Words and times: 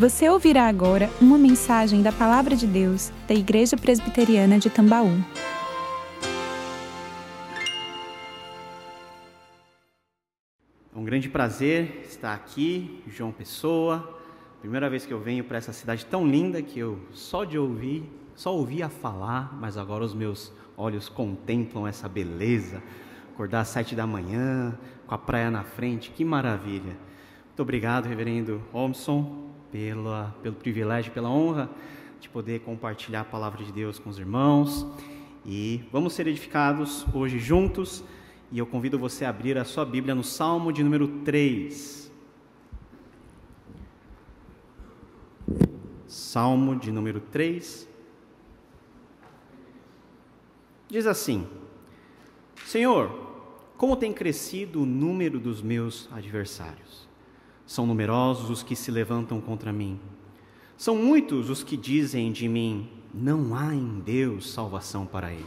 Você 0.00 0.30
ouvirá 0.30 0.66
agora 0.66 1.10
uma 1.20 1.36
mensagem 1.36 2.02
da 2.02 2.10
Palavra 2.10 2.56
de 2.56 2.66
Deus 2.66 3.12
da 3.28 3.34
Igreja 3.34 3.76
Presbiteriana 3.76 4.58
de 4.58 4.70
Tambaú. 4.70 5.10
É 10.96 10.98
um 10.98 11.04
grande 11.04 11.28
prazer 11.28 12.00
estar 12.08 12.32
aqui, 12.32 13.02
João 13.08 13.30
Pessoa. 13.30 14.18
Primeira 14.62 14.88
vez 14.88 15.04
que 15.04 15.12
eu 15.12 15.20
venho 15.20 15.44
para 15.44 15.58
essa 15.58 15.74
cidade 15.74 16.06
tão 16.06 16.26
linda 16.26 16.62
que 16.62 16.78
eu 16.78 16.98
só 17.12 17.44
de 17.44 17.58
ouvir, 17.58 18.02
só 18.34 18.56
ouvia 18.56 18.88
falar, 18.88 19.54
mas 19.60 19.76
agora 19.76 20.02
os 20.02 20.14
meus 20.14 20.50
olhos 20.78 21.10
contemplam 21.10 21.86
essa 21.86 22.08
beleza. 22.08 22.82
Acordar 23.34 23.60
às 23.60 23.68
sete 23.68 23.94
da 23.94 24.06
manhã, 24.06 24.78
com 25.06 25.14
a 25.14 25.18
praia 25.18 25.50
na 25.50 25.62
frente, 25.62 26.10
que 26.10 26.24
maravilha. 26.24 26.96
Muito 27.48 27.60
obrigado, 27.60 28.06
reverendo 28.06 28.62
Holmson, 28.72 29.49
pela, 29.70 30.34
pelo 30.42 30.54
privilégio, 30.54 31.12
pela 31.12 31.28
honra 31.28 31.70
de 32.20 32.28
poder 32.28 32.60
compartilhar 32.60 33.22
a 33.22 33.24
palavra 33.24 33.64
de 33.64 33.72
Deus 33.72 33.98
com 33.98 34.10
os 34.10 34.18
irmãos. 34.18 34.86
E 35.44 35.82
vamos 35.90 36.12
ser 36.12 36.26
edificados 36.26 37.06
hoje 37.14 37.38
juntos. 37.38 38.04
E 38.52 38.58
eu 38.58 38.66
convido 38.66 38.98
você 38.98 39.24
a 39.24 39.30
abrir 39.30 39.56
a 39.56 39.64
sua 39.64 39.84
Bíblia 39.84 40.14
no 40.14 40.24
Salmo 40.24 40.72
de 40.72 40.82
número 40.82 41.08
3. 41.24 42.10
Salmo 46.06 46.76
de 46.76 46.92
número 46.92 47.20
3. 47.20 47.88
Diz 50.88 51.06
assim: 51.06 51.46
Senhor, 52.66 53.10
como 53.76 53.96
tem 53.96 54.12
crescido 54.12 54.82
o 54.82 54.86
número 54.86 55.40
dos 55.40 55.62
meus 55.62 56.08
adversários? 56.12 57.09
São 57.70 57.86
numerosos 57.86 58.50
os 58.50 58.64
que 58.64 58.74
se 58.74 58.90
levantam 58.90 59.40
contra 59.40 59.72
mim. 59.72 59.96
São 60.76 60.96
muitos 60.96 61.48
os 61.48 61.62
que 61.62 61.76
dizem 61.76 62.32
de 62.32 62.48
mim: 62.48 62.88
não 63.14 63.54
há 63.54 63.72
em 63.72 64.00
Deus 64.00 64.50
salvação 64.50 65.06
para 65.06 65.32
ele. 65.32 65.46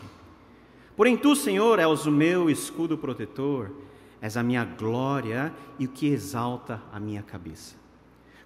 Porém, 0.95 1.17
tu, 1.17 1.35
Senhor, 1.35 1.79
és 1.79 2.05
o 2.05 2.11
meu 2.11 2.49
escudo 2.49 2.97
protetor, 2.97 3.71
és 4.21 4.37
a 4.37 4.41
minha 4.41 4.63
glória 4.63 5.53
e 5.77 5.83
o 5.83 5.89
que 5.89 6.07
exalta 6.07 6.81
a 6.93 6.97
minha 6.97 7.21
cabeça. 7.21 7.75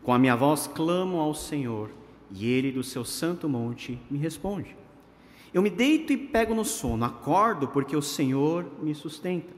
Com 0.01 0.11
a 0.11 0.17
minha 0.17 0.35
voz 0.35 0.65
clamo 0.65 1.19
ao 1.19 1.35
Senhor, 1.35 1.91
e 2.31 2.47
ele 2.47 2.71
do 2.71 2.81
seu 2.81 3.05
santo 3.05 3.47
monte 3.47 3.99
me 4.09 4.17
responde. 4.17 4.75
Eu 5.53 5.61
me 5.61 5.69
deito 5.69 6.11
e 6.11 6.17
pego 6.17 6.55
no 6.55 6.65
sono, 6.65 7.05
acordo 7.05 7.67
porque 7.67 7.95
o 7.95 8.01
Senhor 8.01 8.65
me 8.81 8.95
sustenta. 8.95 9.56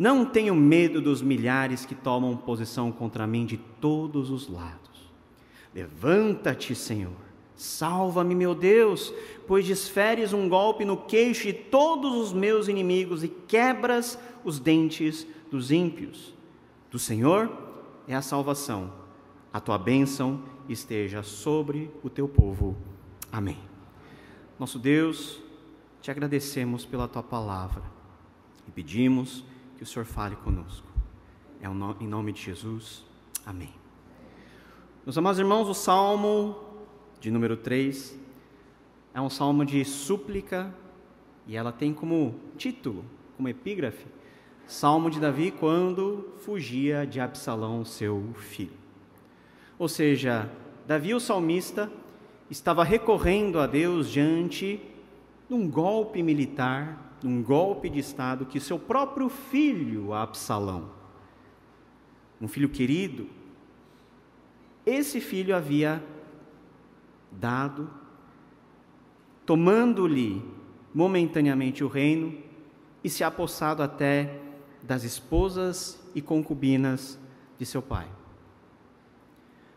Não 0.00 0.24
tenho 0.24 0.54
medo 0.54 0.98
dos 0.98 1.20
milhares 1.20 1.84
que 1.84 1.94
tomam 1.94 2.34
posição 2.34 2.90
contra 2.90 3.26
mim 3.26 3.44
de 3.44 3.58
todos 3.58 4.30
os 4.30 4.48
lados. 4.48 5.12
Levanta-te, 5.74 6.74
Senhor. 6.74 7.12
Salva-me, 7.54 8.34
meu 8.34 8.54
Deus, 8.54 9.12
pois 9.46 9.66
desferes 9.66 10.32
um 10.32 10.48
golpe 10.48 10.86
no 10.86 10.96
queixo 10.96 11.48
de 11.48 11.52
todos 11.52 12.14
os 12.14 12.32
meus 12.32 12.66
inimigos 12.66 13.22
e 13.22 13.28
quebras 13.28 14.18
os 14.42 14.58
dentes 14.58 15.26
dos 15.50 15.70
ímpios. 15.70 16.32
Do 16.90 16.98
Senhor 16.98 17.52
é 18.08 18.14
a 18.14 18.22
salvação. 18.22 18.90
A 19.52 19.60
tua 19.60 19.76
bênção 19.76 20.42
esteja 20.66 21.22
sobre 21.22 21.90
o 22.02 22.08
teu 22.08 22.26
povo. 22.26 22.74
Amém. 23.30 23.58
Nosso 24.58 24.78
Deus, 24.78 25.42
te 26.00 26.10
agradecemos 26.10 26.86
pela 26.86 27.06
tua 27.06 27.22
palavra 27.22 27.82
e 28.66 28.70
pedimos 28.70 29.44
que 29.80 29.84
o 29.84 29.86
Senhor 29.86 30.04
fale 30.04 30.36
conosco. 30.36 30.86
É 31.58 31.66
em 31.66 32.06
nome 32.06 32.34
de 32.34 32.42
Jesus. 32.42 33.02
Amém. 33.46 33.72
Meus 35.06 35.16
amados 35.16 35.38
irmãos, 35.38 35.70
o 35.70 35.72
Salmo 35.72 36.54
de 37.18 37.30
número 37.30 37.56
3 37.56 38.14
é 39.14 39.20
um 39.22 39.30
salmo 39.30 39.64
de 39.64 39.82
súplica 39.86 40.70
e 41.46 41.56
ela 41.56 41.72
tem 41.72 41.94
como 41.94 42.38
título, 42.58 43.06
como 43.38 43.48
epígrafe, 43.48 44.04
Salmo 44.66 45.08
de 45.08 45.18
Davi 45.18 45.50
quando 45.50 46.28
fugia 46.44 47.06
de 47.06 47.18
Absalão, 47.18 47.82
seu 47.82 48.34
filho. 48.34 48.76
Ou 49.78 49.88
seja, 49.88 50.50
Davi, 50.86 51.14
o 51.14 51.20
salmista, 51.20 51.90
estava 52.50 52.84
recorrendo 52.84 53.58
a 53.58 53.66
Deus 53.66 54.10
diante 54.10 54.78
de 55.50 55.54
um 55.54 55.68
golpe 55.68 56.22
militar 56.22 57.16
num 57.24 57.42
golpe 57.42 57.90
de 57.90 57.98
Estado 57.98 58.46
que 58.46 58.60
seu 58.60 58.78
próprio 58.78 59.28
filho, 59.28 60.14
Absalão, 60.14 60.88
um 62.40 62.46
filho 62.46 62.68
querido, 62.68 63.26
esse 64.86 65.20
filho 65.20 65.54
havia 65.54 66.00
dado, 67.32 67.90
tomando-lhe 69.44 70.40
momentaneamente 70.94 71.82
o 71.82 71.88
reino 71.88 72.38
e 73.02 73.10
se 73.10 73.24
apossado 73.24 73.82
até 73.82 74.40
das 74.80 75.02
esposas 75.02 76.00
e 76.14 76.22
concubinas 76.22 77.18
de 77.58 77.66
seu 77.66 77.82
pai. 77.82 78.06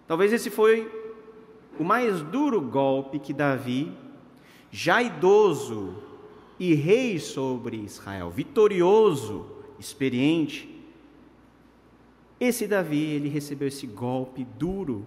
Talvez 0.05 0.31
esse 0.33 0.51
foi 0.51 0.87
o 1.79 1.83
mais 1.83 2.21
duro 2.21 2.61
golpe 2.61 3.17
que 3.17 3.33
Davi, 3.33 4.02
já 4.73 5.03
idoso, 5.03 5.93
e 6.59 6.73
rei 6.73 7.19
sobre 7.19 7.77
Israel, 7.77 8.31
vitorioso, 8.31 9.45
experiente. 9.77 10.67
Esse 12.39 12.67
Davi, 12.67 13.03
ele 13.03 13.29
recebeu 13.29 13.67
esse 13.67 13.85
golpe 13.85 14.43
duro 14.43 15.05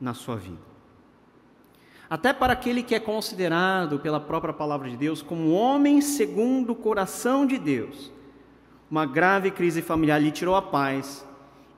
na 0.00 0.14
sua 0.14 0.36
vida. 0.36 0.72
Até 2.08 2.32
para 2.32 2.54
aquele 2.54 2.82
que 2.82 2.94
é 2.94 3.00
considerado 3.00 3.98
pela 3.98 4.18
própria 4.18 4.52
palavra 4.54 4.88
de 4.88 4.96
Deus 4.96 5.20
como 5.20 5.52
homem 5.52 6.00
segundo 6.00 6.70
o 6.70 6.76
coração 6.76 7.46
de 7.46 7.58
Deus, 7.58 8.10
uma 8.90 9.04
grave 9.04 9.50
crise 9.50 9.82
familiar 9.82 10.20
lhe 10.20 10.30
tirou 10.30 10.54
a 10.54 10.62
paz 10.62 11.26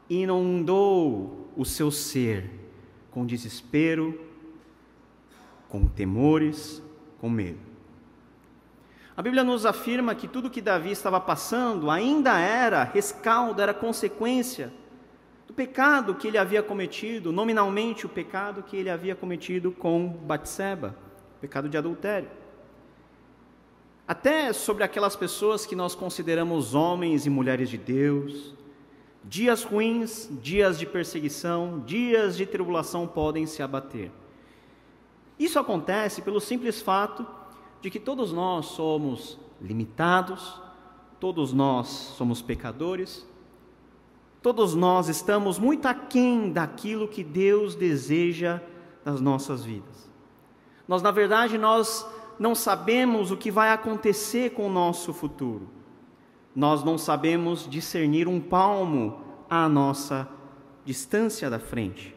inundou 0.08 1.48
o 1.56 1.64
seu 1.64 1.90
ser 1.90 2.50
com 3.10 3.24
desespero, 3.24 4.20
com 5.68 5.86
temores, 5.86 6.82
medo. 7.28 7.74
A 9.16 9.22
Bíblia 9.22 9.44
nos 9.44 9.64
afirma 9.64 10.14
que 10.14 10.26
tudo 10.26 10.50
que 10.50 10.60
Davi 10.60 10.90
estava 10.90 11.20
passando 11.20 11.90
ainda 11.90 12.38
era 12.38 12.82
rescaldo, 12.82 13.62
era 13.62 13.72
consequência 13.72 14.72
do 15.46 15.54
pecado 15.54 16.16
que 16.16 16.26
ele 16.26 16.38
havia 16.38 16.62
cometido, 16.62 17.30
nominalmente 17.30 18.06
o 18.06 18.08
pecado 18.08 18.62
que 18.62 18.76
ele 18.76 18.90
havia 18.90 19.14
cometido 19.14 19.70
com 19.70 20.08
Batseba, 20.08 20.96
pecado 21.40 21.68
de 21.68 21.76
adultério. 21.76 22.28
Até 24.06 24.52
sobre 24.52 24.82
aquelas 24.82 25.14
pessoas 25.14 25.64
que 25.64 25.76
nós 25.76 25.94
consideramos 25.94 26.74
homens 26.74 27.24
e 27.24 27.30
mulheres 27.30 27.70
de 27.70 27.78
Deus, 27.78 28.52
dias 29.22 29.62
ruins, 29.62 30.28
dias 30.42 30.78
de 30.78 30.86
perseguição, 30.86 31.80
dias 31.86 32.36
de 32.36 32.44
tribulação 32.44 33.06
podem 33.06 33.46
se 33.46 33.62
abater. 33.62 34.10
Isso 35.38 35.58
acontece 35.58 36.22
pelo 36.22 36.40
simples 36.40 36.80
fato 36.80 37.26
de 37.80 37.90
que 37.90 37.98
todos 37.98 38.32
nós 38.32 38.66
somos 38.66 39.38
limitados, 39.60 40.60
todos 41.18 41.52
nós 41.52 41.88
somos 41.88 42.40
pecadores, 42.40 43.26
todos 44.40 44.74
nós 44.74 45.08
estamos 45.08 45.58
muito 45.58 45.86
aquém 45.86 46.52
daquilo 46.52 47.08
que 47.08 47.24
Deus 47.24 47.74
deseja 47.74 48.60
nas 49.04 49.20
nossas 49.20 49.64
vidas. 49.64 50.10
Nós, 50.86 51.02
na 51.02 51.10
verdade, 51.10 51.56
nós 51.58 52.06
não 52.38 52.54
sabemos 52.54 53.30
o 53.30 53.36
que 53.36 53.50
vai 53.50 53.72
acontecer 53.72 54.50
com 54.50 54.66
o 54.66 54.72
nosso 54.72 55.12
futuro. 55.12 55.68
Nós 56.54 56.84
não 56.84 56.96
sabemos 56.96 57.68
discernir 57.68 58.28
um 58.28 58.40
palmo 58.40 59.20
à 59.48 59.68
nossa 59.68 60.28
distância 60.84 61.48
da 61.48 61.58
frente. 61.58 62.13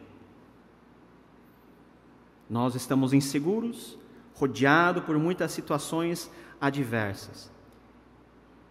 Nós 2.48 2.74
estamos 2.74 3.12
inseguros, 3.12 3.98
rodeado 4.34 5.02
por 5.02 5.18
muitas 5.18 5.52
situações 5.52 6.30
adversas. 6.60 7.50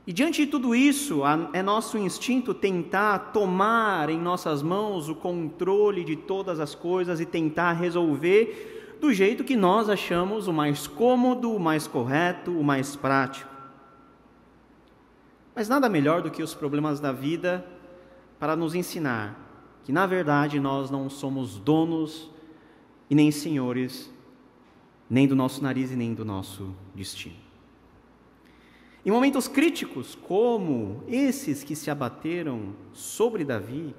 E 0.06 0.14
diante 0.14 0.46
de 0.46 0.50
tudo 0.50 0.74
isso, 0.74 1.22
é 1.52 1.62
nosso 1.62 1.98
instinto 1.98 2.54
tentar 2.54 3.20
tomar 3.34 4.10
em 4.10 4.18
nossas 4.18 4.62
mãos 4.62 5.10
o 5.10 5.16
controle 5.16 6.06
de 6.06 6.16
todas 6.16 6.62
as 6.62 6.74
coisas 6.74 7.20
e 7.20 7.26
tentar 7.26 7.74
resolver 7.74 8.98
do 9.02 9.14
jeito 9.14 9.44
que 9.44 9.56
nós 9.56 9.90
achamos 9.90 10.48
o 10.48 10.54
mais 10.54 10.88
cômodo, 10.88 11.52
o 11.52 11.60
mais 11.60 11.88
correto, 11.88 12.52
o 12.52 12.64
mais 12.64 12.96
prático. 12.96 13.52
Mas 15.54 15.68
nada 15.68 15.90
melhor 15.90 16.22
do 16.22 16.32
que 16.32 16.42
os 16.42 16.54
problemas 16.54 17.00
da 17.00 17.12
vida 17.12 17.66
para 18.40 18.56
nos 18.56 18.76
ensinar 18.76 19.38
que, 19.84 19.92
na 19.92 20.06
verdade, 20.06 20.60
nós 20.60 20.90
não 20.90 21.10
somos 21.10 21.58
donos 21.58 22.30
e 23.09 23.15
nem 23.15 23.31
senhores 23.31 24.12
nem 25.09 25.25
do 25.25 25.36
nosso 25.36 25.63
nariz 25.63 25.92
e 25.92 25.95
nem 25.95 26.13
do 26.13 26.25
nosso 26.25 26.75
destino. 26.94 27.36
Em 29.06 29.12
momentos 29.12 29.48
críticos, 29.48 30.15
como 30.15 31.01
esses 31.07 31.63
que 31.63 31.75
se 31.75 31.89
abateram 31.89 32.75
sobre 32.92 33.45
Davi, 33.45 33.95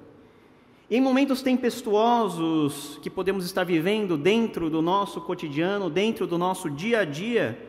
Em 0.91 0.99
momentos 0.99 1.43
tempestuosos 1.43 2.99
que 3.03 3.11
podemos 3.11 3.45
estar 3.45 3.63
vivendo 3.63 4.17
dentro 4.17 4.71
do 4.71 4.81
nosso 4.81 5.21
cotidiano, 5.21 5.87
dentro 5.87 6.25
do 6.25 6.35
nosso 6.35 6.67
dia 6.67 7.01
a 7.01 7.05
dia, 7.05 7.59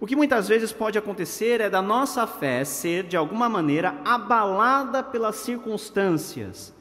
o 0.00 0.06
que 0.06 0.16
muitas 0.16 0.48
vezes 0.48 0.72
pode 0.72 0.98
acontecer 0.98 1.60
é 1.60 1.70
da 1.70 1.80
nossa 1.80 2.26
fé 2.26 2.64
ser, 2.64 3.04
de 3.04 3.16
alguma 3.16 3.48
maneira, 3.48 4.00
abalada 4.04 5.00
pelas 5.00 5.36
circunstâncias, 5.36 6.74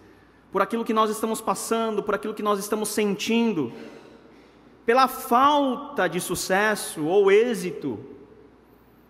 por 0.52 0.62
aquilo 0.62 0.86
que 0.86 0.94
nós 0.94 1.10
estamos 1.10 1.42
passando, 1.42 2.02
por 2.02 2.16
aquilo 2.16 2.34
que 2.34 2.44
nós 2.44 2.60
estamos 2.60 2.90
sentindo, 2.90 3.72
pela 4.86 5.08
falta 5.08 6.08
de 6.08 6.20
sucesso 6.20 7.06
ou 7.06 7.32
êxito, 7.32 8.00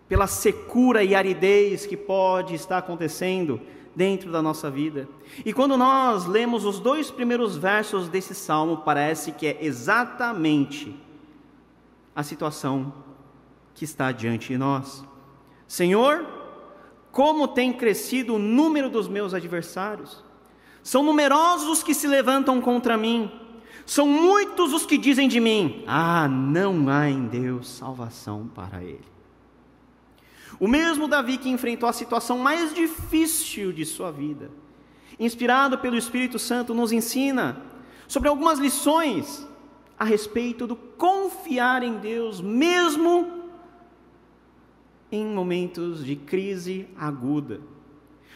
pela 0.08 0.28
secura 0.28 1.04
e 1.04 1.16
aridez 1.16 1.86
que 1.86 1.96
pode 1.96 2.56
estar 2.56 2.80
acontecendo 2.80 3.62
dentro 3.96 4.32
da 4.32 4.42
nossa 4.42 4.70
vida. 4.70 5.08
E 5.46 5.54
quando 5.54 5.78
nós 5.78 6.26
lemos 6.26 6.66
os 6.66 6.80
dois 6.80 7.12
primeiros 7.12 7.56
versos 7.56 8.10
desse 8.10 8.36
salmo, 8.36 8.78
parece 8.78 9.32
que 9.32 9.48
é 9.48 9.58
exatamente 9.62 10.96
a 12.16 12.24
situação 12.24 12.94
que 13.74 13.86
está 13.86 14.12
diante 14.12 14.50
de 14.50 14.58
nós. 14.58 15.06
Senhor, 15.68 16.26
como 17.12 17.48
tem 17.48 17.72
crescido 17.72 18.36
o 18.36 18.40
número 18.40 18.90
dos 18.90 19.08
meus 19.08 19.34
adversários? 19.34 20.24
São 20.90 21.04
numerosos 21.04 21.70
os 21.70 21.84
que 21.84 21.94
se 21.94 22.08
levantam 22.08 22.60
contra 22.60 22.98
mim. 22.98 23.30
São 23.86 24.08
muitos 24.08 24.74
os 24.74 24.88
que 24.88 24.98
dizem 24.98 25.28
de 25.28 25.40
mim: 25.40 25.84
Ah, 25.86 26.28
não 26.28 26.90
há 26.90 27.08
em 27.08 27.28
Deus 27.28 27.70
salvação 27.70 28.50
para 28.56 28.84
ele. 28.84 29.06
O 30.60 30.68
mesmo 30.68 31.08
Davi 31.08 31.38
que 31.38 31.48
enfrentou 31.48 31.88
a 31.88 31.94
situação 31.94 32.40
mais 32.40 32.74
difícil 32.74 33.72
de 33.72 33.86
sua 33.86 34.12
vida, 34.12 34.50
inspirado 35.20 35.78
pelo 35.78 35.96
Espírito 35.96 36.40
Santo, 36.40 36.74
nos 36.74 36.92
ensina 36.92 37.62
sobre 38.08 38.28
algumas 38.28 38.58
lições 38.58 39.48
a 39.96 40.04
respeito 40.04 40.66
do 40.66 40.76
confiar 40.76 41.84
em 41.84 42.00
Deus, 42.00 42.42
mesmo 42.42 43.44
em 45.12 45.24
momentos 45.24 46.04
de 46.04 46.16
crise 46.16 46.88
aguda. 46.98 47.62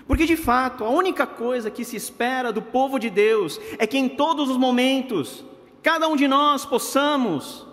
Porque 0.07 0.25
de 0.25 0.35
fato, 0.35 0.83
a 0.83 0.89
única 0.89 1.25
coisa 1.25 1.71
que 1.71 1.85
se 1.85 1.95
espera 1.95 2.51
do 2.51 2.61
povo 2.61 3.00
de 3.00 3.09
Deus 3.09 3.59
é 3.77 3.88
que 3.88 3.97
em 3.97 4.09
todos 4.09 4.50
os 4.50 4.57
momentos, 4.57 5.44
cada 5.81 6.07
um 6.07 6.15
de 6.15 6.27
nós 6.27 6.65
possamos 6.65 7.65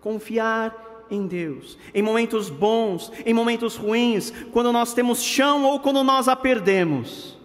confiar 0.00 1.06
em 1.10 1.26
Deus, 1.26 1.78
em 1.94 2.02
momentos 2.02 2.48
bons, 2.48 3.12
em 3.24 3.34
momentos 3.34 3.76
ruins, 3.76 4.32
quando 4.52 4.72
nós 4.72 4.92
temos 4.92 5.22
chão 5.22 5.64
ou 5.64 5.80
quando 5.80 6.02
nós 6.02 6.28
a 6.28 6.36
perdemos. 6.36 7.36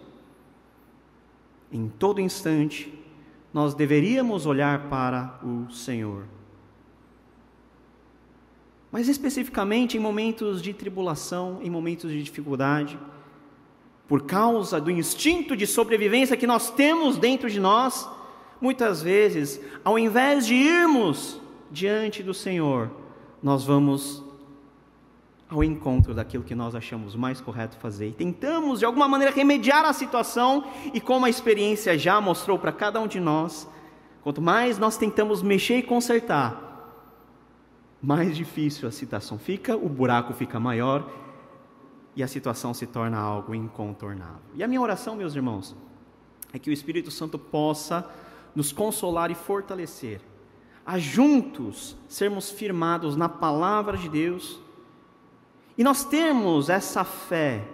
Em 1.70 1.88
todo 1.88 2.20
instante, 2.20 2.92
nós 3.52 3.74
deveríamos 3.74 4.46
olhar 4.46 4.88
para 4.88 5.38
o 5.42 5.70
Senhor. 5.70 6.26
Mas 8.90 9.08
especificamente 9.08 9.96
em 9.96 10.00
momentos 10.00 10.60
de 10.60 10.74
tribulação, 10.74 11.60
em 11.62 11.70
momentos 11.70 12.10
de 12.10 12.22
dificuldade, 12.22 12.98
por 14.12 14.24
causa 14.24 14.78
do 14.78 14.90
instinto 14.90 15.56
de 15.56 15.66
sobrevivência 15.66 16.36
que 16.36 16.46
nós 16.46 16.68
temos 16.68 17.16
dentro 17.16 17.48
de 17.48 17.58
nós, 17.58 18.06
muitas 18.60 19.00
vezes, 19.00 19.58
ao 19.82 19.98
invés 19.98 20.46
de 20.46 20.52
irmos 20.52 21.40
diante 21.70 22.22
do 22.22 22.34
Senhor, 22.34 22.90
nós 23.42 23.64
vamos 23.64 24.22
ao 25.48 25.64
encontro 25.64 26.12
daquilo 26.12 26.44
que 26.44 26.54
nós 26.54 26.74
achamos 26.74 27.16
mais 27.16 27.40
correto 27.40 27.78
fazer. 27.78 28.08
E 28.08 28.12
tentamos 28.12 28.80
de 28.80 28.84
alguma 28.84 29.08
maneira 29.08 29.32
remediar 29.32 29.86
a 29.86 29.94
situação 29.94 30.66
e 30.92 31.00
como 31.00 31.24
a 31.24 31.30
experiência 31.30 31.96
já 31.96 32.20
mostrou 32.20 32.58
para 32.58 32.70
cada 32.70 33.00
um 33.00 33.06
de 33.06 33.18
nós, 33.18 33.66
quanto 34.20 34.42
mais 34.42 34.76
nós 34.76 34.98
tentamos 34.98 35.40
mexer 35.42 35.78
e 35.78 35.82
consertar, 35.82 37.00
mais 38.02 38.36
difícil 38.36 38.86
a 38.86 38.92
situação 38.92 39.38
fica, 39.38 39.74
o 39.74 39.88
buraco 39.88 40.34
fica 40.34 40.60
maior 40.60 41.10
e 42.14 42.22
a 42.22 42.28
situação 42.28 42.74
se 42.74 42.86
torna 42.86 43.18
algo 43.18 43.54
incontornável. 43.54 44.42
E 44.54 44.62
a 44.62 44.68
minha 44.68 44.80
oração, 44.80 45.16
meus 45.16 45.34
irmãos, 45.34 45.74
é 46.52 46.58
que 46.58 46.70
o 46.70 46.72
Espírito 46.72 47.10
Santo 47.10 47.38
possa 47.38 48.08
nos 48.54 48.72
consolar 48.72 49.30
e 49.30 49.34
fortalecer 49.34 50.20
a 50.84 50.98
juntos 50.98 51.96
sermos 52.08 52.50
firmados 52.50 53.16
na 53.16 53.28
palavra 53.28 53.96
de 53.96 54.08
Deus 54.08 54.60
e 55.76 55.82
nós 55.82 56.04
temos 56.04 56.68
essa 56.68 57.02
fé, 57.02 57.64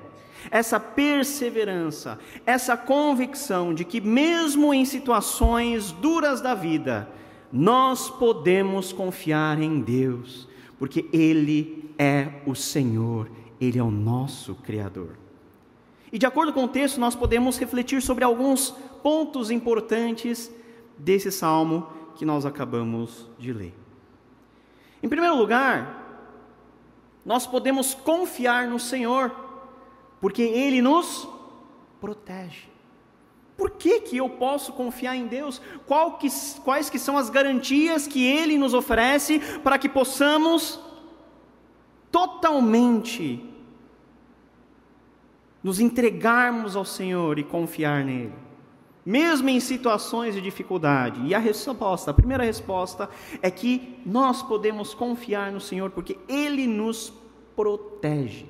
essa 0.51 0.79
perseverança, 0.79 2.19
essa 2.47 2.77
convicção 2.77 3.75
de 3.75 3.85
que, 3.85 4.01
mesmo 4.01 4.73
em 4.73 4.85
situações 4.85 5.91
duras 5.91 6.41
da 6.41 6.55
vida, 6.55 7.09
nós 7.53 8.09
podemos 8.09 8.93
confiar 8.93 9.61
em 9.61 9.81
Deus, 9.81 10.49
porque 10.79 11.09
Ele 11.13 11.93
é 11.99 12.41
o 12.47 12.55
Senhor, 12.55 13.29
Ele 13.61 13.79
é 13.79 13.83
o 13.83 13.91
nosso 13.91 14.55
Criador. 14.55 15.17
E 16.13 16.19
de 16.19 16.27
acordo 16.27 16.53
com 16.53 16.65
o 16.65 16.69
texto, 16.69 16.99
nós 16.99 17.15
podemos 17.15 17.59
refletir 17.59 18.01
sobre 18.01 18.25
alguns 18.25 18.71
pontos 19.03 19.51
importantes 19.51 20.51
desse 20.97 21.31
salmo 21.31 21.87
que 22.17 22.25
nós 22.25 22.47
acabamos 22.47 23.29
de 23.39 23.53
ler. 23.53 23.75
Em 25.03 25.09
primeiro 25.09 25.37
lugar, 25.37 25.99
nós 27.25 27.47
podemos 27.47 27.95
confiar 27.95 28.67
no 28.67 28.79
Senhor, 28.79 29.35
porque 30.21 30.43
Ele 30.43 30.81
nos 30.81 31.29
protege. 32.01 32.69
Por 33.57 33.71
que, 33.73 34.01
que 34.01 34.17
eu 34.17 34.29
posso 34.29 34.73
confiar 34.73 35.17
em 35.17 35.27
Deus? 35.27 35.61
Que, 36.21 36.29
quais 36.63 36.89
que 36.89 36.99
são 36.99 37.19
as 37.19 37.29
garantias 37.29 38.07
que 38.07 38.25
Ele 38.25 38.57
nos 38.57 38.73
oferece 38.73 39.41
para 39.63 39.79
que 39.79 39.89
possamos 39.89 40.81
totalmente 42.11 43.45
nos 45.63 45.81
entregarmos 45.81 46.77
ao 46.77 46.85
Senhor 46.85 47.39
e 47.39 47.45
confiar 47.45 48.05
nele? 48.05 48.49
mesmo 49.09 49.49
em 49.49 49.59
situações 49.59 50.35
de 50.35 50.41
dificuldade? 50.43 51.23
E 51.25 51.35
a 51.35 51.39
resposta, 51.39 52.11
a 52.11 52.15
primeira 52.15 52.45
resposta 52.45 53.09
é 53.41 53.51
que 53.51 53.99
nós 54.05 54.43
podemos 54.43 54.93
confiar 54.93 55.51
no 55.51 55.63
Senhor 55.63 55.91
porque 55.91 56.19
Ele 56.29 56.67
nos 56.67 57.11
protege. 57.57 58.45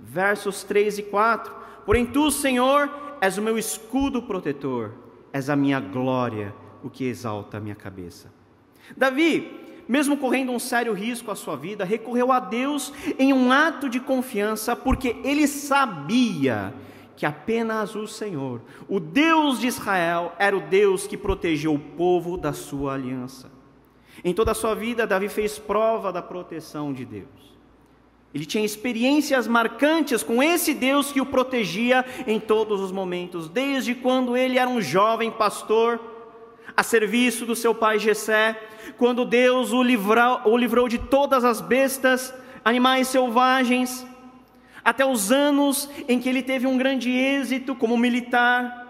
Versos 0.00 0.64
3 0.64 0.98
e 0.98 1.02
4: 1.04 1.54
Porém, 1.86 2.06
tu, 2.06 2.28
Senhor, 2.32 2.90
és 3.20 3.38
o 3.38 3.42
meu 3.42 3.56
escudo 3.56 4.20
protetor, 4.20 4.94
és 5.32 5.48
a 5.48 5.54
minha 5.54 5.78
glória, 5.78 6.52
o 6.82 6.90
que 6.90 7.04
exalta 7.04 7.58
a 7.58 7.60
minha 7.60 7.76
cabeça. 7.76 8.32
Davi, 8.96 9.63
mesmo 9.88 10.16
correndo 10.16 10.52
um 10.52 10.58
sério 10.58 10.92
risco 10.92 11.30
à 11.30 11.34
sua 11.34 11.56
vida, 11.56 11.84
recorreu 11.84 12.32
a 12.32 12.40
Deus 12.40 12.92
em 13.18 13.32
um 13.32 13.52
ato 13.52 13.88
de 13.88 14.00
confiança, 14.00 14.74
porque 14.74 15.16
ele 15.24 15.46
sabia 15.46 16.74
que 17.16 17.24
apenas 17.24 17.94
o 17.94 18.06
Senhor, 18.06 18.60
o 18.88 18.98
Deus 18.98 19.60
de 19.60 19.66
Israel, 19.66 20.32
era 20.38 20.56
o 20.56 20.60
Deus 20.60 21.06
que 21.06 21.16
protegeu 21.16 21.74
o 21.74 21.78
povo 21.78 22.36
da 22.36 22.52
sua 22.52 22.94
aliança. 22.94 23.50
Em 24.24 24.32
toda 24.32 24.52
a 24.52 24.54
sua 24.54 24.74
vida, 24.74 25.06
Davi 25.06 25.28
fez 25.28 25.58
prova 25.58 26.12
da 26.12 26.22
proteção 26.22 26.92
de 26.92 27.04
Deus. 27.04 27.54
Ele 28.32 28.44
tinha 28.44 28.64
experiências 28.64 29.46
marcantes 29.46 30.24
com 30.24 30.42
esse 30.42 30.74
Deus 30.74 31.12
que 31.12 31.20
o 31.20 31.26
protegia 31.26 32.04
em 32.26 32.40
todos 32.40 32.80
os 32.80 32.90
momentos, 32.90 33.48
desde 33.48 33.94
quando 33.94 34.36
ele 34.36 34.58
era 34.58 34.68
um 34.68 34.80
jovem 34.80 35.30
pastor 35.30 36.13
a 36.76 36.82
serviço 36.82 37.46
do 37.46 37.54
seu 37.54 37.74
pai 37.74 37.98
Jessé, 37.98 38.60
quando 38.96 39.24
Deus 39.24 39.72
o 39.72 39.82
livrou, 39.82 40.40
o 40.44 40.56
livrou 40.56 40.88
de 40.88 40.98
todas 40.98 41.44
as 41.44 41.60
bestas, 41.60 42.34
animais 42.64 43.08
selvagens, 43.08 44.06
até 44.84 45.04
os 45.04 45.32
anos 45.32 45.88
em 46.08 46.20
que 46.20 46.28
ele 46.28 46.42
teve 46.42 46.66
um 46.66 46.76
grande 46.76 47.10
êxito 47.10 47.74
como 47.74 47.96
militar. 47.96 48.82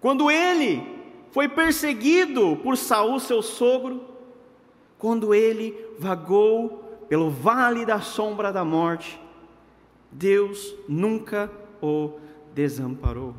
Quando 0.00 0.30
ele 0.30 0.82
foi 1.30 1.48
perseguido 1.48 2.56
por 2.62 2.76
Saul, 2.76 3.20
seu 3.20 3.42
sogro, 3.42 4.04
quando 4.98 5.34
ele 5.34 5.76
vagou 5.98 7.04
pelo 7.08 7.28
vale 7.28 7.84
da 7.84 8.00
sombra 8.00 8.52
da 8.52 8.64
morte, 8.64 9.20
Deus 10.10 10.74
nunca 10.88 11.50
o 11.82 12.12
desamparou. 12.54 13.34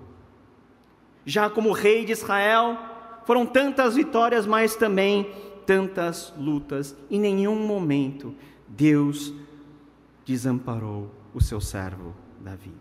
Já 1.25 1.49
como 1.49 1.71
rei 1.71 2.03
de 2.03 2.11
Israel, 2.11 2.77
foram 3.25 3.45
tantas 3.45 3.95
vitórias, 3.95 4.45
mas 4.45 4.75
também 4.75 5.31
tantas 5.65 6.33
lutas. 6.37 6.95
Em 7.09 7.19
nenhum 7.19 7.55
momento 7.55 8.35
Deus 8.67 9.33
desamparou 10.25 11.09
o 11.33 11.41
seu 11.41 11.59
servo 11.59 12.15
Davi. 12.39 12.73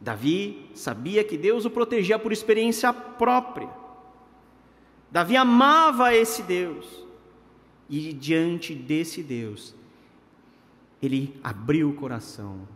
Davi 0.00 0.70
sabia 0.74 1.22
que 1.22 1.36
Deus 1.36 1.64
o 1.64 1.70
protegia 1.70 2.18
por 2.18 2.32
experiência 2.32 2.92
própria. 2.92 3.68
Davi 5.10 5.36
amava 5.36 6.14
esse 6.14 6.42
Deus. 6.42 7.06
E 7.88 8.12
diante 8.12 8.74
desse 8.74 9.22
Deus, 9.22 9.74
ele 11.00 11.38
abriu 11.44 11.90
o 11.90 11.94
coração 11.94 12.66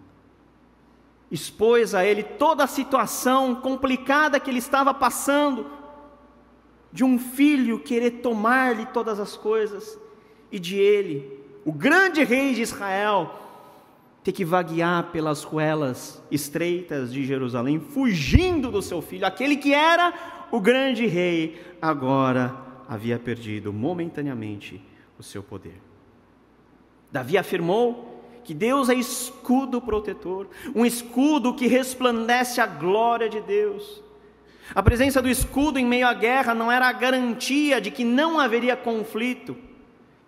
expôs 1.31 1.95
a 1.95 2.05
ele 2.05 2.23
toda 2.23 2.65
a 2.65 2.69
situação 2.69 3.55
complicada 3.55 4.39
que 4.39 4.51
ele 4.51 4.59
estava 4.59 4.95
passando, 4.95 5.67
de 6.93 7.05
um 7.05 7.19
filho 7.19 7.81
querer 7.81 8.23
tomar-lhe 8.23 8.87
todas 8.87 9.19
as 9.19 9.37
coisas, 9.37 9.99
e 10.51 10.59
de 10.59 10.77
ele, 10.77 11.41
o 11.65 11.73
grande 11.73 12.23
rei 12.23 12.55
de 12.55 12.63
Israel, 12.63 13.35
ter 14.23 14.33
que 14.33 14.45
vaguear 14.45 15.11
pelas 15.13 15.43
ruelas 15.43 16.23
estreitas 16.31 17.13
de 17.13 17.25
Jerusalém, 17.25 17.81
fugindo 17.81 18.71
do 18.71 18.81
seu 18.81 19.03
filho, 19.03 19.27
aquele 19.27 19.57
que 19.57 19.75
era 19.75 20.13
o 20.51 20.61
grande 20.61 21.07
rei, 21.07 21.61
agora 21.83 22.57
havia 22.89 23.19
perdido 23.19 23.73
momentaneamente 23.73 24.83
o 25.19 25.23
seu 25.23 25.43
poder. 25.43 25.81
Davi 27.11 27.37
afirmou 27.39 28.16
que 28.47 28.55
Deus 28.55 28.89
é 28.89 28.95
escudo 28.95 29.81
protetor, 29.81 30.47
um 30.73 30.87
escudo 30.87 31.53
que 31.53 31.67
resplandece 31.67 32.61
a 32.61 32.67
glória 32.67 33.29
de 33.29 33.41
Deus. 33.41 34.01
A 34.73 34.81
presença 34.85 35.21
do 35.21 35.29
escudo 35.29 35.81
em 35.81 35.85
meio 35.85 36.07
à 36.07 36.15
guerra 36.15 36.55
não 36.55 36.71
era 36.71 36.87
a 36.89 36.93
garantia 36.93 37.81
de 37.81 37.91
que 37.91 38.05
não 38.05 38.39
haveria 38.39 38.77
conflito, 38.77 39.57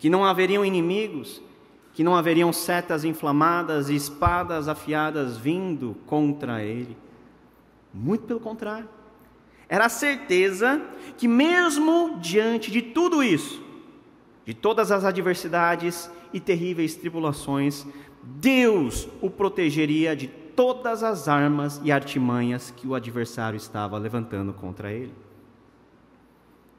que 0.01 0.11
não 0.11 0.25
haveriam 0.25 0.65
inimigos, 0.65 1.41
que 1.95 2.03
não 2.03 2.17
haveriam 2.17 2.53
setas 2.53 3.05
inflamadas 3.05 3.89
e 3.89 3.95
espadas 3.95 4.67
afiadas 4.67 5.37
vindo 5.37 5.97
contra 6.05 6.61
ele. 6.65 6.97
Muito 7.95 8.25
pelo 8.25 8.41
contrário. 8.41 8.89
Era 9.69 9.87
a 9.87 9.89
certeza 9.89 10.83
que, 11.17 11.29
mesmo 11.29 12.19
diante 12.21 12.69
de 12.69 12.83
tudo 12.83 13.23
isso, 13.23 13.63
de 14.45 14.55
todas 14.55 14.91
as 14.91 15.05
adversidades 15.05 16.11
e 16.33 16.41
terríveis 16.41 16.95
tribulações, 16.95 17.87
Deus 18.23 19.09
o 19.21 19.31
protegeria 19.31 20.15
de 20.15 20.27
todas 20.27 21.03
as 21.03 21.29
armas 21.29 21.81
e 21.85 21.93
artimanhas 21.93 22.73
que 22.77 22.87
o 22.87 22.95
adversário 22.95 23.57
estava 23.57 23.97
levantando 23.97 24.53
contra 24.53 24.93
ele. 24.93 25.15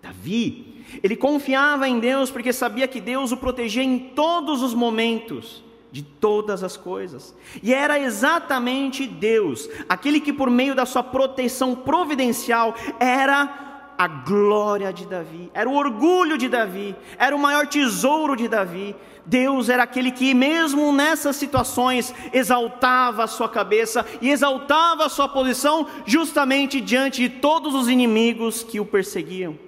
Davi, 0.01 0.85
ele 1.03 1.15
confiava 1.15 1.87
em 1.87 1.99
Deus 1.99 2.31
porque 2.31 2.53
sabia 2.53 2.87
que 2.87 3.01
Deus 3.01 3.31
o 3.31 3.37
protegia 3.37 3.83
em 3.83 3.99
todos 3.99 4.61
os 4.61 4.73
momentos, 4.73 5.63
de 5.91 6.01
todas 6.03 6.63
as 6.63 6.77
coisas. 6.77 7.35
E 7.61 7.73
era 7.73 7.99
exatamente 7.99 9.07
Deus, 9.07 9.69
aquele 9.87 10.19
que 10.19 10.31
por 10.31 10.49
meio 10.49 10.75
da 10.75 10.85
sua 10.85 11.03
proteção 11.03 11.75
providencial 11.75 12.75
era 12.99 13.68
a 13.99 14.07
glória 14.07 14.93
de 14.93 15.05
Davi, 15.05 15.51
era 15.53 15.69
o 15.69 15.75
orgulho 15.75 16.37
de 16.37 16.47
Davi, 16.47 16.95
era 17.17 17.35
o 17.35 17.39
maior 17.39 17.67
tesouro 17.67 18.33
de 18.33 18.47
Davi. 18.47 18.95
Deus 19.25 19.67
era 19.67 19.83
aquele 19.83 20.09
que, 20.09 20.33
mesmo 20.33 20.93
nessas 20.93 21.35
situações, 21.35 22.15
exaltava 22.31 23.25
a 23.25 23.27
sua 23.27 23.49
cabeça 23.49 24.05
e 24.21 24.29
exaltava 24.29 25.05
a 25.05 25.09
sua 25.09 25.27
posição, 25.27 25.85
justamente 26.05 26.79
diante 26.79 27.27
de 27.27 27.27
todos 27.27 27.75
os 27.75 27.89
inimigos 27.89 28.63
que 28.63 28.79
o 28.79 28.85
perseguiam. 28.85 29.59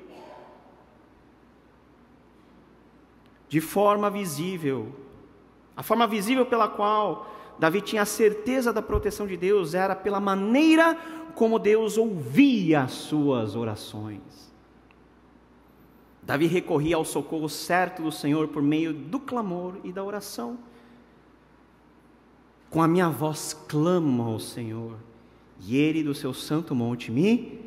De 3.49 3.59
forma 3.59 4.09
visível, 4.09 4.95
a 5.75 5.83
forma 5.83 6.07
visível 6.07 6.45
pela 6.45 6.69
qual 6.69 7.29
Davi 7.61 7.79
tinha 7.79 8.01
a 8.01 8.05
certeza 8.05 8.73
da 8.73 8.81
proteção 8.81 9.27
de 9.27 9.37
Deus 9.37 9.75
era 9.75 9.95
pela 9.95 10.19
maneira 10.19 10.97
como 11.35 11.59
Deus 11.59 11.95
ouvia 11.95 12.81
as 12.81 12.91
suas 12.91 13.55
orações. 13.55 14.51
Davi 16.23 16.47
recorria 16.47 16.95
ao 16.95 17.05
socorro 17.05 17.47
certo 17.47 18.01
do 18.01 18.11
Senhor 18.11 18.47
por 18.47 18.63
meio 18.63 18.91
do 18.91 19.19
clamor 19.19 19.75
e 19.83 19.91
da 19.91 20.03
oração. 20.03 20.57
Com 22.71 22.81
a 22.81 22.87
minha 22.87 23.09
voz 23.09 23.53
clamo 23.67 24.23
ao 24.23 24.39
Senhor, 24.39 24.95
e 25.59 25.77
Ele 25.77 26.03
do 26.03 26.15
seu 26.15 26.33
santo 26.33 26.73
monte 26.73 27.11
me 27.11 27.61